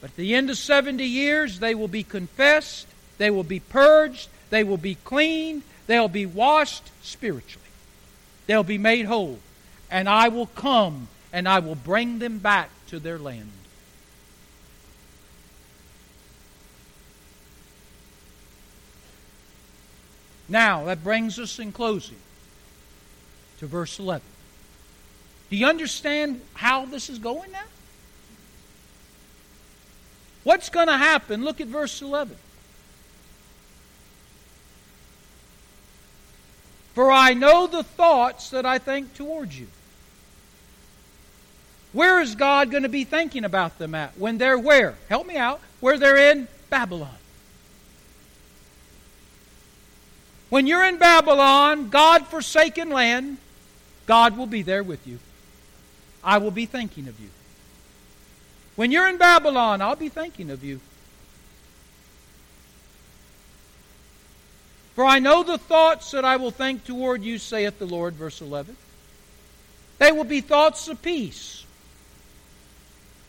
But 0.00 0.10
at 0.10 0.16
the 0.16 0.34
end 0.34 0.50
of 0.50 0.58
70 0.58 1.04
years, 1.04 1.60
they 1.60 1.76
will 1.76 1.86
be 1.86 2.02
confessed, 2.02 2.88
they 3.18 3.30
will 3.30 3.44
be 3.44 3.60
purged, 3.60 4.28
they 4.50 4.64
will 4.64 4.78
be 4.78 4.96
cleaned, 4.96 5.62
they'll 5.86 6.08
be 6.08 6.26
washed 6.26 6.90
spiritually. 7.04 7.68
They'll 8.48 8.64
be 8.64 8.78
made 8.78 9.06
whole. 9.06 9.38
And 9.92 10.08
I 10.08 10.26
will 10.26 10.46
come 10.46 11.06
and 11.32 11.48
I 11.48 11.60
will 11.60 11.76
bring 11.76 12.18
them 12.18 12.38
back 12.38 12.70
to 12.88 12.98
their 12.98 13.20
land. 13.20 13.52
Now, 20.48 20.84
that 20.84 21.04
brings 21.04 21.38
us 21.38 21.58
in 21.58 21.72
closing 21.72 22.16
to 23.58 23.66
verse 23.66 23.98
11. 23.98 24.22
Do 25.50 25.56
you 25.56 25.66
understand 25.66 26.40
how 26.54 26.86
this 26.86 27.10
is 27.10 27.18
going 27.18 27.52
now? 27.52 27.64
What's 30.44 30.70
going 30.70 30.86
to 30.86 30.96
happen? 30.96 31.44
Look 31.44 31.60
at 31.60 31.66
verse 31.66 32.00
11. 32.00 32.36
For 36.94 37.12
I 37.12 37.34
know 37.34 37.66
the 37.66 37.82
thoughts 37.82 38.50
that 38.50 38.64
I 38.64 38.78
think 38.78 39.14
towards 39.14 39.58
you. 39.58 39.68
Where 41.92 42.20
is 42.20 42.34
God 42.34 42.70
going 42.70 42.82
to 42.82 42.88
be 42.88 43.04
thinking 43.04 43.44
about 43.44 43.78
them 43.78 43.94
at? 43.94 44.18
When 44.18 44.38
they're 44.38 44.58
where? 44.58 44.94
Help 45.08 45.26
me 45.26 45.36
out. 45.36 45.60
Where 45.80 45.98
they're 45.98 46.32
in 46.32 46.48
Babylon. 46.70 47.17
When 50.48 50.66
you're 50.66 50.84
in 50.84 50.98
Babylon, 50.98 51.90
God 51.90 52.26
forsaken 52.26 52.90
land, 52.90 53.38
God 54.06 54.36
will 54.36 54.46
be 54.46 54.62
there 54.62 54.82
with 54.82 55.06
you. 55.06 55.18
I 56.24 56.38
will 56.38 56.50
be 56.50 56.66
thinking 56.66 57.08
of 57.08 57.20
you. 57.20 57.28
When 58.76 58.90
you're 58.90 59.08
in 59.08 59.18
Babylon, 59.18 59.82
I'll 59.82 59.96
be 59.96 60.08
thinking 60.08 60.50
of 60.50 60.64
you. 60.64 60.80
For 64.94 65.04
I 65.04 65.18
know 65.18 65.42
the 65.42 65.58
thoughts 65.58 66.10
that 66.12 66.24
I 66.24 66.36
will 66.36 66.50
think 66.50 66.84
toward 66.84 67.22
you, 67.22 67.38
saith 67.38 67.78
the 67.78 67.86
Lord, 67.86 68.14
verse 68.14 68.40
11. 68.40 68.76
They 69.98 70.12
will 70.12 70.24
be 70.24 70.40
thoughts 70.40 70.88
of 70.88 71.02
peace, 71.02 71.64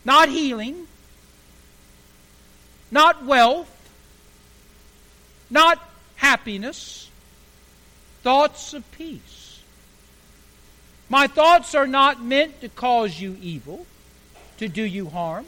not 0.04 0.28
healing, 0.28 0.86
not 2.90 3.24
wealth, 3.24 3.70
not 5.50 5.78
happiness, 6.16 7.09
thoughts 8.22 8.74
of 8.74 8.90
peace. 8.92 9.60
My 11.08 11.26
thoughts 11.26 11.74
are 11.74 11.86
not 11.86 12.22
meant 12.22 12.60
to 12.60 12.68
cause 12.68 13.20
you 13.20 13.36
evil, 13.40 13.86
to 14.58 14.68
do 14.68 14.82
you 14.82 15.08
harm, 15.08 15.46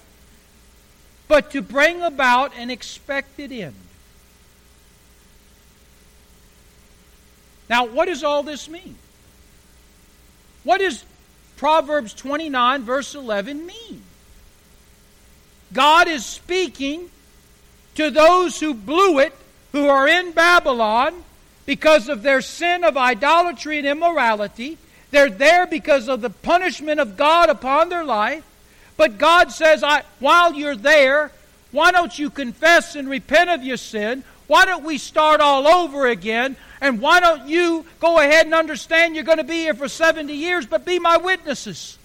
but 1.28 1.52
to 1.52 1.62
bring 1.62 2.02
about 2.02 2.52
an 2.56 2.70
expected 2.70 3.52
end. 3.52 3.76
Now, 7.70 7.86
what 7.86 8.06
does 8.06 8.24
all 8.24 8.42
this 8.42 8.68
mean? 8.68 8.96
What 10.64 10.78
does 10.78 11.04
Proverbs 11.56 12.12
29, 12.12 12.82
verse 12.82 13.14
11 13.14 13.64
mean? 13.64 14.02
God 15.72 16.08
is 16.08 16.26
speaking 16.26 17.08
to 17.94 18.10
those 18.10 18.60
who 18.60 18.74
blew 18.74 19.18
it, 19.20 19.34
who 19.72 19.86
are 19.86 20.06
in 20.06 20.32
Babylon, 20.32 21.24
because 21.66 22.08
of 22.08 22.22
their 22.22 22.40
sin 22.40 22.84
of 22.84 22.96
idolatry 22.96 23.78
and 23.78 23.86
immorality. 23.86 24.78
They're 25.10 25.30
there 25.30 25.66
because 25.66 26.08
of 26.08 26.20
the 26.20 26.30
punishment 26.30 27.00
of 27.00 27.16
God 27.16 27.50
upon 27.50 27.88
their 27.88 28.04
life. 28.04 28.44
But 28.96 29.18
God 29.18 29.52
says, 29.52 29.82
I, 29.82 30.02
while 30.18 30.54
you're 30.54 30.76
there, 30.76 31.30
why 31.70 31.92
don't 31.92 32.16
you 32.18 32.30
confess 32.30 32.94
and 32.96 33.08
repent 33.08 33.50
of 33.50 33.62
your 33.62 33.76
sin? 33.76 34.24
Why 34.46 34.64
don't 34.64 34.84
we 34.84 34.98
start 34.98 35.40
all 35.40 35.66
over 35.66 36.06
again? 36.06 36.56
And 36.80 37.00
why 37.00 37.20
don't 37.20 37.48
you 37.48 37.86
go 38.00 38.18
ahead 38.18 38.44
and 38.44 38.54
understand 38.54 39.14
you're 39.14 39.24
going 39.24 39.38
to 39.38 39.44
be 39.44 39.60
here 39.60 39.74
for 39.74 39.88
70 39.88 40.32
years, 40.32 40.66
but 40.66 40.84
be 40.84 40.98
my 40.98 41.16
witnesses? 41.16 41.96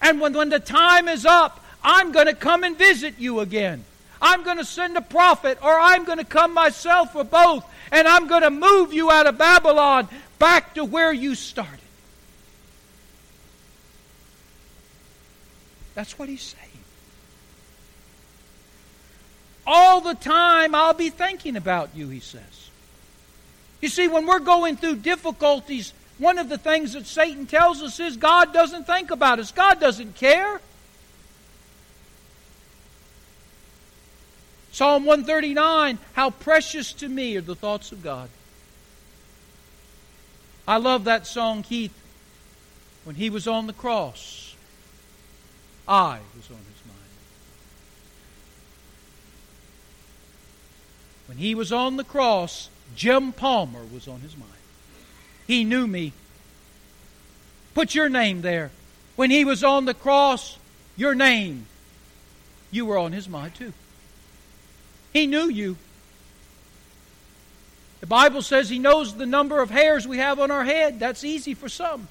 And 0.00 0.20
when, 0.20 0.32
when 0.32 0.48
the 0.48 0.60
time 0.60 1.08
is 1.08 1.26
up, 1.26 1.64
I'm 1.82 2.12
going 2.12 2.26
to 2.26 2.34
come 2.34 2.64
and 2.64 2.76
visit 2.76 3.14
you 3.18 3.40
again. 3.40 3.84
I'm 4.20 4.42
going 4.42 4.56
to 4.56 4.64
send 4.64 4.96
a 4.96 5.00
prophet, 5.00 5.58
or 5.62 5.78
I'm 5.78 6.04
going 6.04 6.18
to 6.18 6.24
come 6.24 6.54
myself, 6.54 7.14
or 7.14 7.24
both 7.24 7.64
and 7.90 8.08
I'm 8.08 8.26
going 8.26 8.42
to 8.42 8.50
move 8.50 8.92
you 8.92 9.10
out 9.10 9.26
of 9.26 9.38
Babylon 9.38 10.08
back 10.38 10.74
to 10.74 10.84
where 10.84 11.12
you 11.12 11.34
started. 11.34 11.78
That's 15.94 16.18
what 16.18 16.28
he's 16.28 16.42
saying. 16.42 16.64
All 19.66 20.00
the 20.00 20.14
time 20.14 20.74
I'll 20.74 20.94
be 20.94 21.10
thinking 21.10 21.56
about 21.56 21.90
you, 21.94 22.08
he 22.08 22.20
says. 22.20 22.70
You 23.80 23.88
see, 23.88 24.08
when 24.08 24.26
we're 24.26 24.38
going 24.38 24.76
through 24.76 24.96
difficulties, 24.96 25.92
one 26.18 26.38
of 26.38 26.48
the 26.48 26.58
things 26.58 26.94
that 26.94 27.06
Satan 27.06 27.46
tells 27.46 27.82
us 27.82 28.00
is 28.00 28.16
God 28.16 28.52
doesn't 28.52 28.86
think 28.86 29.10
about 29.10 29.38
us, 29.38 29.52
God 29.52 29.80
doesn't 29.80 30.14
care. 30.14 30.60
Psalm 34.78 35.06
139 35.06 35.98
How 36.12 36.30
precious 36.30 36.92
to 36.92 37.08
me 37.08 37.36
are 37.36 37.40
the 37.40 37.56
thoughts 37.56 37.90
of 37.90 38.00
God. 38.00 38.28
I 40.68 40.76
love 40.76 41.02
that 41.02 41.26
song, 41.26 41.64
Keith. 41.64 41.92
When 43.02 43.16
he 43.16 43.28
was 43.28 43.48
on 43.48 43.66
the 43.66 43.72
cross, 43.72 44.54
I 45.88 46.20
was 46.36 46.48
on 46.48 46.58
his 46.58 46.86
mind. 46.86 47.10
When 51.26 51.38
he 51.38 51.56
was 51.56 51.72
on 51.72 51.96
the 51.96 52.04
cross, 52.04 52.70
Jim 52.94 53.32
Palmer 53.32 53.82
was 53.92 54.06
on 54.06 54.20
his 54.20 54.36
mind. 54.36 54.52
He 55.48 55.64
knew 55.64 55.88
me. 55.88 56.12
Put 57.74 57.96
your 57.96 58.08
name 58.08 58.42
there. 58.42 58.70
When 59.16 59.32
he 59.32 59.44
was 59.44 59.64
on 59.64 59.86
the 59.86 59.94
cross, 59.94 60.56
your 60.96 61.16
name, 61.16 61.66
you 62.70 62.86
were 62.86 62.96
on 62.96 63.10
his 63.10 63.28
mind 63.28 63.56
too. 63.56 63.72
He 65.12 65.26
knew 65.26 65.48
you. 65.48 65.76
The 68.00 68.06
Bible 68.06 68.42
says 68.42 68.68
He 68.68 68.78
knows 68.78 69.14
the 69.14 69.26
number 69.26 69.60
of 69.60 69.70
hairs 69.70 70.06
we 70.06 70.18
have 70.18 70.38
on 70.38 70.50
our 70.50 70.64
head. 70.64 71.00
That's 71.00 71.24
easy 71.24 71.54
for 71.54 71.68
some. 71.68 72.08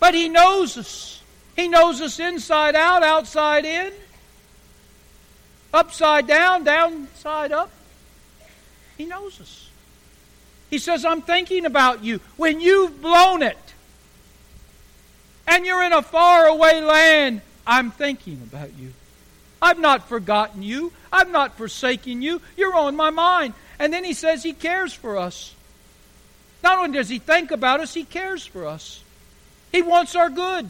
But 0.00 0.14
He 0.14 0.28
knows 0.28 0.76
us. 0.76 1.22
He 1.56 1.68
knows 1.68 2.00
us 2.00 2.18
inside 2.18 2.74
out, 2.74 3.02
outside 3.02 3.64
in, 3.64 3.92
upside 5.72 6.26
down, 6.26 6.64
downside 6.64 7.52
up. 7.52 7.70
He 8.98 9.04
knows 9.04 9.40
us. 9.40 9.70
He 10.70 10.78
says, 10.78 11.04
I'm 11.04 11.22
thinking 11.22 11.66
about 11.66 12.02
you. 12.02 12.20
When 12.36 12.60
you've 12.60 13.00
blown 13.00 13.42
it 13.42 13.58
and 15.46 15.64
you're 15.64 15.84
in 15.84 15.92
a 15.92 16.02
faraway 16.02 16.80
land, 16.80 17.42
I'm 17.66 17.90
thinking 17.90 18.40
about 18.42 18.74
you. 18.78 18.92
I've 19.60 19.78
not 19.78 20.08
forgotten 20.08 20.62
you. 20.62 20.92
I've 21.12 21.30
not 21.30 21.56
forsaken 21.56 22.20
you. 22.20 22.42
You're 22.56 22.74
on 22.74 22.96
my 22.96 23.10
mind. 23.10 23.54
And 23.78 23.92
then 23.92 24.04
he 24.04 24.12
says 24.12 24.42
he 24.42 24.52
cares 24.52 24.92
for 24.92 25.16
us. 25.16 25.54
Not 26.62 26.78
only 26.78 26.98
does 26.98 27.08
he 27.08 27.18
think 27.18 27.50
about 27.50 27.80
us, 27.80 27.94
he 27.94 28.04
cares 28.04 28.44
for 28.44 28.66
us. 28.66 29.02
He 29.72 29.82
wants 29.82 30.14
our 30.16 30.30
good. 30.30 30.68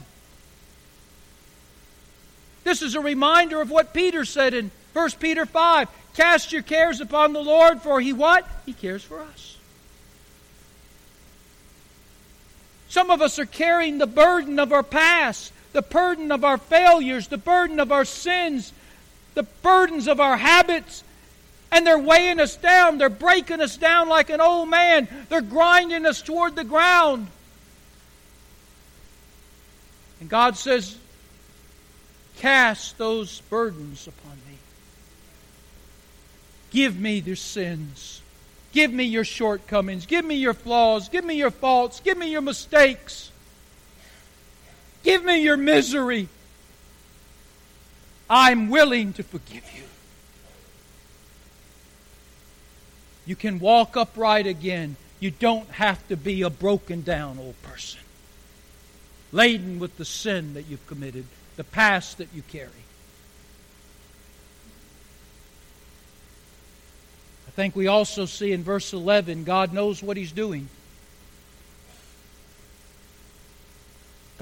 This 2.64 2.82
is 2.82 2.94
a 2.94 3.00
reminder 3.00 3.60
of 3.60 3.70
what 3.70 3.92
Peter 3.92 4.24
said 4.24 4.54
in 4.54 4.70
1 4.92 5.10
Peter 5.20 5.44
5. 5.44 5.88
Cast 6.14 6.52
your 6.52 6.62
cares 6.62 7.00
upon 7.00 7.32
the 7.32 7.42
Lord, 7.42 7.82
for 7.82 8.00
he 8.00 8.12
what? 8.12 8.48
He 8.64 8.72
cares 8.72 9.02
for 9.02 9.20
us. 9.20 9.58
Some 12.88 13.10
of 13.10 13.20
us 13.20 13.38
are 13.40 13.46
carrying 13.46 13.98
the 13.98 14.06
burden 14.06 14.60
of 14.60 14.72
our 14.72 14.84
past 14.84 15.52
the 15.74 15.82
burden 15.82 16.32
of 16.32 16.44
our 16.44 16.56
failures, 16.56 17.26
the 17.28 17.36
burden 17.36 17.80
of 17.80 17.92
our 17.92 18.04
sins, 18.04 18.72
the 19.34 19.42
burdens 19.42 20.06
of 20.06 20.20
our 20.20 20.36
habits, 20.36 21.02
and 21.72 21.84
they're 21.84 21.98
weighing 21.98 22.38
us 22.38 22.56
down. 22.56 22.96
They're 22.96 23.10
breaking 23.10 23.60
us 23.60 23.76
down 23.76 24.08
like 24.08 24.30
an 24.30 24.40
old 24.40 24.70
man. 24.70 25.08
They're 25.28 25.40
grinding 25.40 26.06
us 26.06 26.22
toward 26.22 26.54
the 26.54 26.62
ground. 26.62 27.26
And 30.20 30.30
God 30.30 30.56
says, 30.56 30.96
Cast 32.36 32.96
those 32.96 33.40
burdens 33.42 34.06
upon 34.06 34.36
me. 34.48 34.58
Give 36.70 36.98
me 36.98 37.18
their 37.20 37.36
sins. 37.36 38.22
Give 38.72 38.92
me 38.92 39.04
your 39.04 39.24
shortcomings. 39.24 40.06
Give 40.06 40.24
me 40.24 40.36
your 40.36 40.54
flaws. 40.54 41.08
Give 41.08 41.24
me 41.24 41.34
your 41.34 41.50
faults. 41.50 42.00
Give 42.00 42.16
me 42.16 42.30
your 42.30 42.42
mistakes. 42.42 43.32
Give 45.04 45.22
me 45.22 45.42
your 45.42 45.58
misery. 45.58 46.28
I'm 48.28 48.70
willing 48.70 49.12
to 49.12 49.22
forgive 49.22 49.70
you. 49.76 49.82
You 53.26 53.36
can 53.36 53.60
walk 53.60 53.96
upright 53.96 54.46
again. 54.46 54.96
You 55.20 55.30
don't 55.30 55.68
have 55.70 56.06
to 56.08 56.16
be 56.16 56.42
a 56.42 56.50
broken 56.50 57.02
down 57.02 57.38
old 57.38 57.60
person, 57.62 58.00
laden 59.30 59.78
with 59.78 59.96
the 59.98 60.04
sin 60.04 60.54
that 60.54 60.66
you've 60.66 60.86
committed, 60.86 61.26
the 61.56 61.64
past 61.64 62.18
that 62.18 62.28
you 62.34 62.42
carry. 62.42 62.68
I 67.46 67.50
think 67.50 67.76
we 67.76 67.86
also 67.86 68.24
see 68.24 68.52
in 68.52 68.64
verse 68.64 68.92
11 68.92 69.44
God 69.44 69.72
knows 69.72 70.02
what 70.02 70.16
He's 70.16 70.32
doing. 70.32 70.68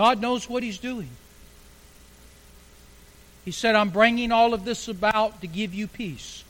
God 0.03 0.21
knows 0.21 0.51
what 0.51 0.65
He's 0.65 0.79
doing. 0.79 1.11
He 3.45 3.53
said, 3.53 3.77
I'm 3.77 3.91
bringing 3.91 4.33
all 4.33 4.53
of 4.53 4.65
this 4.65 4.89
about 4.89 5.43
to 5.43 5.47
give 5.47 5.73
you 5.73 5.87
peace. 5.87 6.43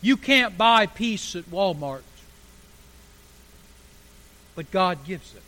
You 0.00 0.16
can't 0.16 0.56
buy 0.56 0.86
peace 0.86 1.36
at 1.36 1.44
Walmart, 1.50 2.00
but 4.54 4.70
God 4.70 5.04
gives 5.04 5.34
it. 5.34 5.42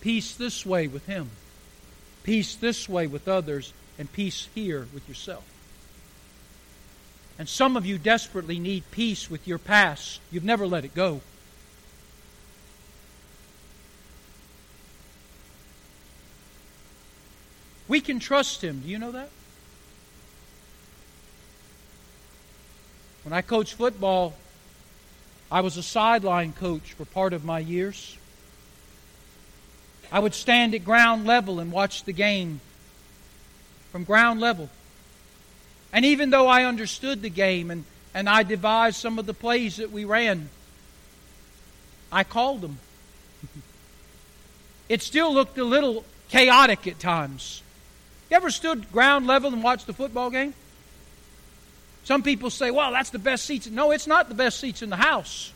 Peace 0.00 0.34
this 0.34 0.64
way 0.64 0.88
with 0.88 1.04
Him, 1.04 1.28
peace 2.22 2.54
this 2.54 2.88
way 2.88 3.06
with 3.06 3.28
others, 3.28 3.74
and 3.98 4.10
peace 4.10 4.48
here 4.54 4.88
with 4.94 5.06
yourself. 5.06 5.44
And 7.38 7.46
some 7.46 7.76
of 7.76 7.84
you 7.84 7.98
desperately 7.98 8.58
need 8.58 8.82
peace 8.92 9.30
with 9.30 9.46
your 9.46 9.58
past. 9.58 10.20
You've 10.30 10.42
never 10.42 10.66
let 10.66 10.86
it 10.86 10.94
go. 10.94 11.20
We 17.92 18.00
can 18.00 18.20
trust 18.20 18.64
Him. 18.64 18.80
Do 18.80 18.88
you 18.88 18.98
know 18.98 19.12
that? 19.12 19.28
When 23.22 23.34
I 23.34 23.42
coached 23.42 23.74
football, 23.74 24.32
I 25.50 25.60
was 25.60 25.76
a 25.76 25.82
sideline 25.82 26.54
coach 26.54 26.94
for 26.94 27.04
part 27.04 27.34
of 27.34 27.44
my 27.44 27.58
years. 27.58 28.16
I 30.10 30.20
would 30.20 30.32
stand 30.32 30.74
at 30.74 30.86
ground 30.86 31.26
level 31.26 31.60
and 31.60 31.70
watch 31.70 32.04
the 32.04 32.14
game 32.14 32.62
from 33.90 34.04
ground 34.04 34.40
level. 34.40 34.70
And 35.92 36.06
even 36.06 36.30
though 36.30 36.46
I 36.46 36.64
understood 36.64 37.20
the 37.20 37.28
game 37.28 37.70
and, 37.70 37.84
and 38.14 38.26
I 38.26 38.42
devised 38.42 38.96
some 38.96 39.18
of 39.18 39.26
the 39.26 39.34
plays 39.34 39.76
that 39.76 39.92
we 39.92 40.06
ran, 40.06 40.48
I 42.10 42.24
called 42.24 42.62
them. 42.62 42.78
it 44.88 45.02
still 45.02 45.34
looked 45.34 45.58
a 45.58 45.64
little 45.64 46.06
chaotic 46.30 46.86
at 46.86 46.98
times. 46.98 47.62
You 48.32 48.36
ever 48.36 48.50
stood 48.50 48.90
ground 48.90 49.26
level 49.26 49.52
and 49.52 49.62
watched 49.62 49.86
the 49.86 49.92
football 49.92 50.30
game? 50.30 50.54
Some 52.04 52.22
people 52.22 52.48
say, 52.48 52.70
well, 52.70 52.90
that's 52.90 53.10
the 53.10 53.18
best 53.18 53.44
seats. 53.44 53.66
No, 53.68 53.90
it's 53.90 54.06
not 54.06 54.30
the 54.30 54.34
best 54.34 54.58
seats 54.58 54.80
in 54.80 54.88
the 54.88 54.96
house. 54.96 55.52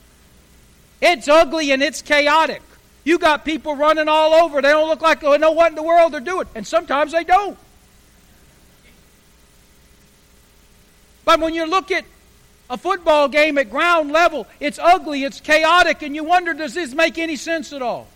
It's 1.01 1.27
ugly 1.27 1.71
and 1.71 1.83
it's 1.83 2.03
chaotic. 2.03 2.61
You 3.03 3.19
got 3.19 3.47
people 3.47 3.75
running 3.77 4.09
all 4.09 4.35
over. 4.35 4.61
They 4.61 4.69
don't 4.69 4.91
look 4.91 5.01
like 5.01 5.21
they 5.21 5.39
know 5.39 5.53
what 5.53 5.73
in 5.73 5.75
the 5.75 5.83
world 5.83 6.13
they're 6.13 6.21
doing. 6.21 6.49
And 6.55 6.67
sometimes 6.67 7.13
they 7.13 7.25
don't. 7.25 7.57
But 11.25 11.41
when 11.41 11.55
you 11.55 11.65
look 11.65 11.91
at 11.91 12.05
a 12.69 12.77
football 12.77 13.29
game 13.29 13.57
at 13.57 13.71
ground 13.71 14.13
level, 14.13 14.47
it's 14.61 14.79
ugly, 14.79 15.25
it's 15.25 15.41
chaotic, 15.41 16.03
and 16.03 16.15
you 16.15 16.25
wonder, 16.25 16.53
does 16.53 16.75
this 16.75 16.93
make 16.93 17.17
any 17.17 17.37
sense 17.37 17.73
at 17.73 17.81
all? 17.81 18.07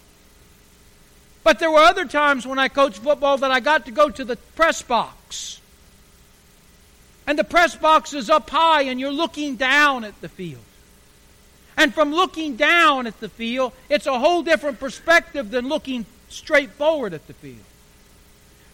But 1.42 1.58
there 1.58 1.70
were 1.70 1.78
other 1.78 2.04
times 2.04 2.46
when 2.46 2.58
I 2.58 2.68
coached 2.68 2.98
football 2.98 3.38
that 3.38 3.50
I 3.50 3.60
got 3.60 3.86
to 3.86 3.92
go 3.92 4.10
to 4.10 4.24
the 4.24 4.36
press 4.36 4.82
box 4.82 5.60
and 7.30 7.38
the 7.38 7.44
press 7.44 7.76
box 7.76 8.12
is 8.12 8.28
up 8.28 8.50
high, 8.50 8.82
and 8.82 8.98
you're 8.98 9.12
looking 9.12 9.54
down 9.54 10.02
at 10.02 10.20
the 10.20 10.28
field. 10.28 10.64
And 11.76 11.94
from 11.94 12.12
looking 12.12 12.56
down 12.56 13.06
at 13.06 13.20
the 13.20 13.28
field, 13.28 13.72
it's 13.88 14.06
a 14.06 14.18
whole 14.18 14.42
different 14.42 14.80
perspective 14.80 15.48
than 15.52 15.68
looking 15.68 16.06
straight 16.28 16.70
forward 16.70 17.14
at 17.14 17.28
the 17.28 17.34
field. 17.34 17.64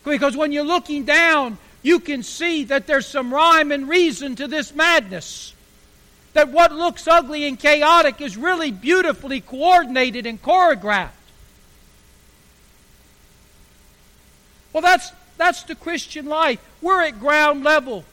Because 0.07 0.39
when 0.39 0.53
you're 0.53 0.65
looking 0.65 1.05
down, 1.05 1.59
you 1.83 2.01
can 2.01 2.23
see 2.23 2.65
that 2.65 2.87
there's 2.87 3.07
some 3.07 3.31
rhyme 3.31 3.73
and 3.73 3.91
reason 3.91 4.37
to 4.37 4.49
this 4.49 4.75
madness. 4.75 5.53
That 6.33 6.49
what 6.49 6.73
looks 6.73 7.07
ugly 7.07 7.47
and 7.47 7.61
chaotic 7.61 8.23
is 8.23 8.39
really 8.39 8.71
beautifully 8.71 9.43
coordinated 9.43 10.25
and 10.25 10.41
choreographed. 10.41 11.11
Well, 14.77 14.83
that's, 14.83 15.11
that's 15.39 15.63
the 15.63 15.75
Christian 15.75 16.27
life. 16.27 16.61
We're 16.83 17.01
at 17.01 17.19
ground 17.19 17.65
level. 17.65 18.05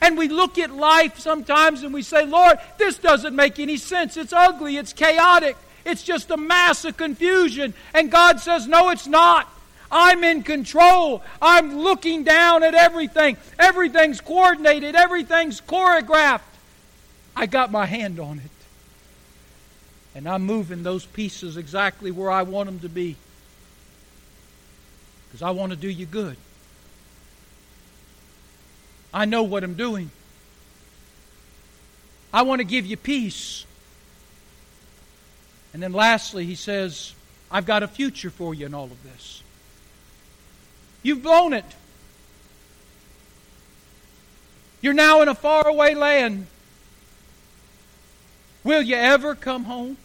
And 0.00 0.18
we 0.18 0.26
look 0.26 0.58
at 0.58 0.74
life 0.74 1.20
sometimes 1.20 1.84
and 1.84 1.94
we 1.94 2.02
say, 2.02 2.26
Lord, 2.26 2.58
this 2.76 2.98
doesn't 2.98 3.36
make 3.36 3.60
any 3.60 3.76
sense. 3.76 4.16
It's 4.16 4.32
ugly. 4.32 4.78
It's 4.78 4.92
chaotic. 4.92 5.56
It's 5.84 6.02
just 6.02 6.32
a 6.32 6.36
mass 6.36 6.84
of 6.84 6.96
confusion. 6.96 7.72
And 7.94 8.10
God 8.10 8.40
says, 8.40 8.66
No, 8.66 8.88
it's 8.88 9.06
not. 9.06 9.48
I'm 9.88 10.24
in 10.24 10.42
control. 10.42 11.22
I'm 11.40 11.78
looking 11.78 12.24
down 12.24 12.64
at 12.64 12.74
everything. 12.74 13.36
Everything's 13.56 14.20
coordinated, 14.20 14.96
everything's 14.96 15.60
choreographed. 15.60 16.40
I 17.36 17.46
got 17.46 17.70
my 17.70 17.86
hand 17.86 18.18
on 18.18 18.40
it. 18.40 18.50
And 20.16 20.28
I'm 20.28 20.42
moving 20.42 20.82
those 20.82 21.06
pieces 21.06 21.56
exactly 21.56 22.10
where 22.10 22.32
I 22.32 22.42
want 22.42 22.66
them 22.66 22.80
to 22.80 22.88
be. 22.88 23.14
Because 25.36 25.48
I 25.48 25.50
want 25.50 25.68
to 25.68 25.76
do 25.76 25.90
you 25.90 26.06
good. 26.06 26.34
I 29.12 29.26
know 29.26 29.42
what 29.42 29.64
I'm 29.64 29.74
doing. 29.74 30.10
I 32.32 32.40
want 32.40 32.60
to 32.60 32.64
give 32.64 32.86
you 32.86 32.96
peace. 32.96 33.66
And 35.74 35.82
then 35.82 35.92
lastly, 35.92 36.46
he 36.46 36.54
says, 36.54 37.12
I've 37.50 37.66
got 37.66 37.82
a 37.82 37.88
future 37.88 38.30
for 38.30 38.54
you 38.54 38.64
in 38.64 38.72
all 38.72 38.86
of 38.86 39.02
this. 39.02 39.42
You've 41.02 41.22
blown 41.22 41.52
it. 41.52 41.66
You're 44.80 44.94
now 44.94 45.20
in 45.20 45.28
a 45.28 45.34
faraway 45.34 45.92
land. 45.92 46.46
Will 48.64 48.80
you 48.80 48.96
ever 48.96 49.34
come 49.34 49.64
home? 49.64 49.98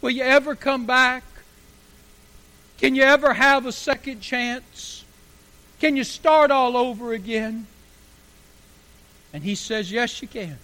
Will 0.00 0.08
you 0.08 0.22
ever 0.22 0.54
come 0.54 0.86
back? 0.86 1.22
Can 2.78 2.94
you 2.94 3.02
ever 3.02 3.32
have 3.32 3.66
a 3.66 3.72
second 3.72 4.20
chance? 4.20 5.04
Can 5.80 5.96
you 5.96 6.04
start 6.04 6.50
all 6.50 6.76
over 6.76 7.12
again? 7.12 7.66
And 9.32 9.42
he 9.42 9.54
says, 9.54 9.90
Yes, 9.90 10.20
you 10.20 10.28
can. 10.28 10.58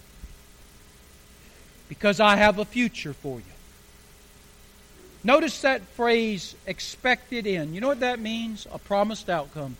Because 1.87 2.19
I 2.19 2.35
have 2.35 2.59
a 2.59 2.65
future 2.65 3.13
for 3.13 3.37
you. 3.39 3.43
Notice 5.23 5.61
that 5.61 5.81
phrase, 5.81 6.55
expected 6.65 7.45
in. 7.45 7.73
You 7.73 7.81
know 7.81 7.87
what 7.87 7.99
that 7.99 8.19
means? 8.19 8.67
A 8.71 8.77
promised 8.77 9.29
outcome. 9.29 9.75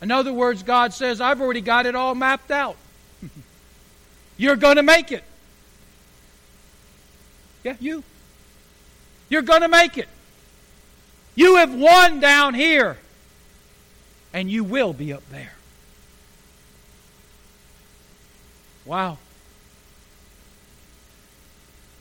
In 0.00 0.10
other 0.10 0.32
words, 0.32 0.62
God 0.62 0.92
says, 0.92 1.20
I've 1.20 1.40
already 1.40 1.62
got 1.62 1.86
it 1.86 1.94
all 1.94 2.14
mapped 2.14 2.50
out. 2.50 2.76
You're 4.36 4.56
going 4.56 4.76
to 4.76 4.82
make 4.82 5.10
it. 5.10 5.24
Yeah, 7.64 7.76
you. 7.80 8.04
You're 9.34 9.42
going 9.42 9.62
to 9.62 9.68
make 9.68 9.98
it. 9.98 10.06
You 11.34 11.56
have 11.56 11.74
won 11.74 12.20
down 12.20 12.54
here 12.54 12.98
and 14.32 14.48
you 14.48 14.62
will 14.62 14.92
be 14.92 15.12
up 15.12 15.28
there. 15.28 15.54
Wow. 18.84 19.18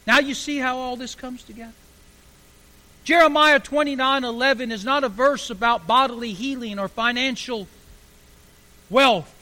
Now 0.05 0.19
you 0.19 0.35
see 0.35 0.59
how 0.59 0.77
all 0.77 0.95
this 0.95 1.15
comes 1.15 1.41
together? 1.41 1.73
Jeremiah 3.03 3.59
29 3.59 4.23
11 4.23 4.71
is 4.71 4.85
not 4.85 5.03
a 5.03 5.09
verse 5.09 5.49
about 5.49 5.87
bodily 5.87 6.33
healing 6.33 6.77
or 6.77 6.87
financial 6.87 7.67
wealth. 8.91 9.33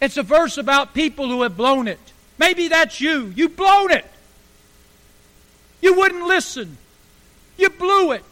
It's 0.00 0.16
a 0.16 0.22
verse 0.22 0.56
about 0.56 0.94
people 0.94 1.28
who 1.28 1.42
have 1.42 1.58
blown 1.58 1.86
it. 1.86 2.00
Maybe 2.38 2.68
that's 2.68 3.02
you. 3.02 3.34
You've 3.36 3.54
blown 3.54 3.90
it. 3.90 4.06
You 5.86 5.94
wouldn't 5.94 6.26
listen. 6.26 6.78
You 7.56 7.70
blew 7.70 8.10
it. 8.10 8.24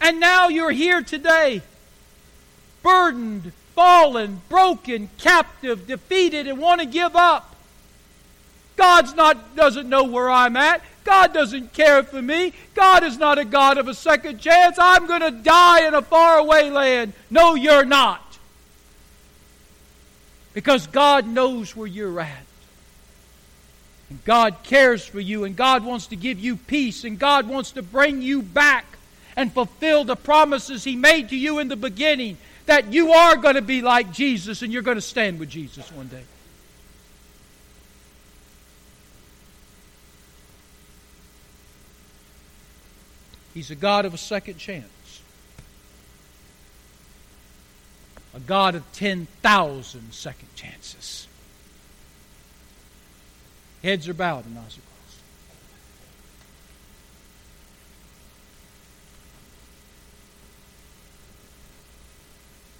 And 0.00 0.18
now 0.18 0.48
you're 0.48 0.70
here 0.70 1.02
today, 1.02 1.60
burdened, 2.82 3.52
fallen, 3.74 4.40
broken, 4.48 5.10
captive, 5.18 5.86
defeated, 5.86 6.46
and 6.46 6.58
want 6.58 6.80
to 6.80 6.86
give 6.86 7.14
up. 7.14 7.54
God's 8.76 9.14
not 9.14 9.54
doesn't 9.54 9.90
know 9.90 10.04
where 10.04 10.30
I'm 10.30 10.56
at. 10.56 10.80
God 11.04 11.34
doesn't 11.34 11.74
care 11.74 12.02
for 12.02 12.22
me. 12.22 12.54
God 12.74 13.04
is 13.04 13.18
not 13.18 13.36
a 13.36 13.44
God 13.44 13.76
of 13.76 13.86
a 13.86 13.92
second 13.92 14.38
chance. 14.38 14.78
I'm 14.78 15.06
going 15.06 15.20
to 15.20 15.30
die 15.30 15.86
in 15.86 15.92
a 15.92 16.00
faraway 16.00 16.70
land. 16.70 17.12
No, 17.28 17.56
you're 17.56 17.84
not. 17.84 18.38
Because 20.54 20.86
God 20.86 21.26
knows 21.26 21.76
where 21.76 21.86
you're 21.86 22.22
at. 22.22 22.46
And 24.10 24.22
God 24.24 24.56
cares 24.64 25.06
for 25.06 25.20
you, 25.20 25.44
and 25.44 25.56
God 25.56 25.84
wants 25.84 26.08
to 26.08 26.16
give 26.16 26.38
you 26.38 26.56
peace, 26.56 27.04
and 27.04 27.18
God 27.18 27.48
wants 27.48 27.70
to 27.72 27.82
bring 27.82 28.20
you 28.20 28.42
back 28.42 28.84
and 29.36 29.52
fulfill 29.52 30.04
the 30.04 30.16
promises 30.16 30.84
He 30.84 30.96
made 30.96 31.30
to 31.30 31.36
you 31.36 31.60
in 31.60 31.68
the 31.68 31.76
beginning 31.76 32.36
that 32.66 32.92
you 32.92 33.12
are 33.12 33.36
going 33.36 33.54
to 33.54 33.62
be 33.62 33.82
like 33.82 34.12
Jesus 34.12 34.62
and 34.62 34.72
you're 34.72 34.82
going 34.82 34.96
to 34.96 35.00
stand 35.00 35.40
with 35.40 35.48
Jesus 35.48 35.90
one 35.92 36.08
day. 36.08 36.22
He's 43.54 43.70
a 43.70 43.74
God 43.74 44.04
of 44.04 44.14
a 44.14 44.18
second 44.18 44.58
chance, 44.58 45.20
a 48.34 48.40
God 48.40 48.76
of 48.76 48.84
10,000 48.92 50.12
second 50.12 50.54
chances. 50.54 51.26
Heads 53.82 54.08
are 54.08 54.14
bowed 54.14 54.44
eyes 54.58 54.76
are 54.76 54.89